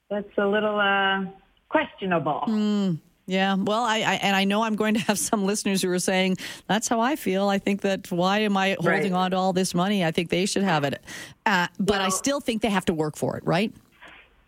that's 0.09 0.37
a 0.37 0.47
little 0.47 0.79
uh, 0.79 1.25
questionable. 1.67 2.43
Mm. 2.47 2.99
Yeah, 3.31 3.55
well, 3.55 3.81
I, 3.81 3.99
I, 3.99 4.13
and 4.15 4.35
I 4.35 4.43
know 4.43 4.61
I'm 4.61 4.75
going 4.75 4.93
to 4.95 4.99
have 5.07 5.17
some 5.17 5.45
listeners 5.45 5.81
who 5.81 5.89
are 5.89 5.99
saying 5.99 6.35
that's 6.67 6.89
how 6.89 6.99
I 6.99 7.15
feel. 7.15 7.47
I 7.47 7.59
think 7.59 7.79
that 7.81 8.11
why 8.11 8.39
am 8.39 8.57
I 8.57 8.75
holding 8.77 9.13
right. 9.13 9.23
on 9.23 9.31
to 9.31 9.37
all 9.37 9.53
this 9.53 9.73
money? 9.73 10.03
I 10.03 10.11
think 10.11 10.29
they 10.29 10.45
should 10.45 10.63
have 10.63 10.83
it, 10.83 11.01
uh, 11.45 11.67
but 11.79 11.99
well, 11.99 12.01
I 12.01 12.09
still 12.09 12.41
think 12.41 12.61
they 12.61 12.69
have 12.69 12.83
to 12.85 12.93
work 12.93 13.15
for 13.15 13.37
it, 13.37 13.45
right? 13.45 13.73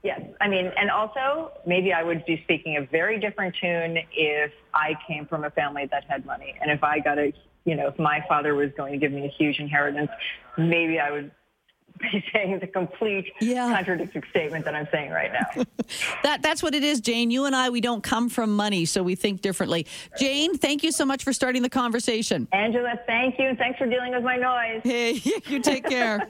Yes, 0.03 0.19
I 0.41 0.49
mean, 0.49 0.69
and 0.75 0.91
also 0.91 1.53
maybe 1.65 1.93
I 1.93 2.03
would 2.03 2.25
be 2.25 2.41
speaking 2.43 2.75
a 2.75 2.81
very 2.81 3.21
different 3.21 3.55
tune 3.55 3.99
if 4.11 4.51
I 4.73 4.95
came 5.07 5.27
from 5.27 5.45
a 5.45 5.49
family 5.51 5.87
that 5.89 6.03
had 6.09 6.25
money, 6.25 6.53
and 6.61 6.69
if 6.69 6.83
I 6.83 6.99
got 6.99 7.17
a, 7.17 7.31
you 7.63 7.75
know, 7.75 7.87
if 7.87 7.97
my 7.97 8.21
father 8.27 8.53
was 8.53 8.71
going 8.75 8.91
to 8.91 8.99
give 8.99 9.13
me 9.13 9.23
a 9.23 9.29
huge 9.29 9.59
inheritance, 9.59 10.11
maybe 10.57 10.99
I 10.99 11.09
would 11.09 11.31
be 11.99 12.23
saying 12.33 12.59
the 12.59 12.67
complete 12.67 13.31
yeah. 13.41 13.73
contradictory 13.73 14.23
statement 14.29 14.65
that 14.65 14.75
I'm 14.75 14.87
saying 14.91 15.11
right 15.11 15.31
now. 15.31 15.63
that 16.23 16.41
that's 16.41 16.61
what 16.61 16.75
it 16.75 16.83
is, 16.83 17.01
Jane. 17.01 17.31
You 17.31 17.45
and 17.45 17.55
I, 17.55 17.69
we 17.69 17.81
don't 17.81 18.03
come 18.03 18.29
from 18.29 18.55
money, 18.55 18.85
so 18.85 19.03
we 19.03 19.15
think 19.15 19.41
differently. 19.41 19.87
Jane, 20.19 20.57
thank 20.57 20.83
you 20.83 20.91
so 20.91 21.05
much 21.05 21.23
for 21.23 21.33
starting 21.33 21.61
the 21.61 21.69
conversation. 21.69 22.47
Angela, 22.51 22.99
thank 23.07 23.39
you. 23.39 23.47
and 23.47 23.57
Thanks 23.57 23.77
for 23.79 23.87
dealing 23.87 24.13
with 24.13 24.23
my 24.23 24.35
noise. 24.35 24.81
Hey, 24.83 25.13
you 25.45 25.59
take 25.59 25.85
care. 25.85 26.27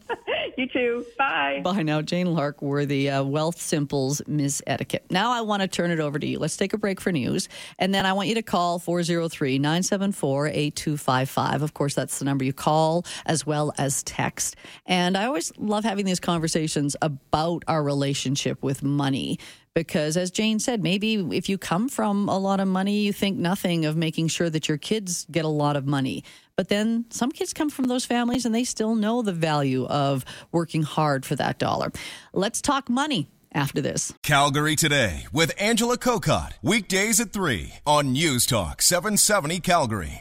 you 0.58 0.68
too. 0.68 1.06
Bye. 1.18 1.62
Bye 1.64 1.84
now, 1.84 2.02
Jane 2.02 2.34
Lark, 2.34 2.54
Larkworthy, 2.62 3.10
uh, 3.10 3.24
Wealthsimple's 3.24 4.22
Ms. 4.28 4.64
Etiquette. 4.68 5.06
Now 5.10 5.32
I 5.32 5.42
want 5.42 5.62
to 5.62 5.68
turn 5.68 5.92
it 5.92 6.00
over 6.00 6.20
to 6.20 6.26
you. 6.26 6.40
Let's 6.40 6.58
take 6.58 6.74
a 6.74 6.78
break 6.78 7.02
for 7.02 7.12
news, 7.12 7.50
and 7.80 7.94
then 7.94 8.06
I 8.06 8.14
want 8.14 8.30
you 8.30 8.36
to 8.36 8.42
call 8.44 8.80
403 8.80 9.60
974 9.60 10.48
8255. 10.48 11.62
Of 11.62 11.74
course, 11.74 11.94
that's 11.94 12.20
the 12.20 12.26
number 12.26 12.44
you 12.44 12.54
call 12.54 13.06
as 13.26 13.46
well 13.46 13.74
as 13.78 14.04
text. 14.04 14.56
And 14.86 15.18
I 15.18 15.26
always 15.26 15.52
love 15.58 15.84
having 15.84 16.06
these 16.06 16.20
conversations 16.20 16.96
about 17.02 17.64
our 17.68 17.84
relationship 17.84 18.62
with 18.64 18.84
money 18.84 19.40
because 19.74 20.18
as 20.18 20.30
Jane 20.30 20.60
said, 20.60 20.84
maybe 20.84 21.16
if 21.36 21.50
you 21.50 21.58
come 21.58 21.90
from 21.90 22.30
a 22.30 22.38
lot 22.38 22.60
of 22.60 22.68
money, 22.68 23.00
you 23.00 23.14
think 23.14 23.38
nothing 23.38 23.86
of 23.86 23.98
making 23.98 24.28
sure 24.28 24.50
that 24.50 24.68
your 24.68 24.78
kids 24.78 25.26
get 25.32 25.46
a 25.46 25.50
lot 25.50 25.76
of 25.76 25.88
money. 25.88 26.24
But 26.56 26.70
then 26.70 27.06
some 27.10 27.32
kids 27.32 27.54
come 27.54 27.72
from 27.72 27.86
those 27.86 28.06
families 28.06 28.46
and 28.46 28.54
they 28.54 28.64
still 28.64 28.94
know 28.94 29.24
the 29.24 29.34
value 29.34 29.86
of 29.88 30.26
working 30.52 30.84
hard 30.84 31.26
for 31.26 31.36
that 31.38 31.58
dollar. 31.58 31.92
Let's 32.34 32.62
talk 32.62 32.90
money 32.90 33.30
after 33.52 33.82
this. 33.82 34.14
Calgary 34.22 34.76
Today 34.76 35.26
with 35.34 35.54
Angela 35.60 35.98
Kokott. 35.98 36.54
Weekdays 36.62 37.20
at 37.20 37.34
3 37.34 37.74
on 37.88 38.12
News 38.12 38.46
Talk 38.46 38.82
770 38.82 39.60
Calgary. 39.60 40.12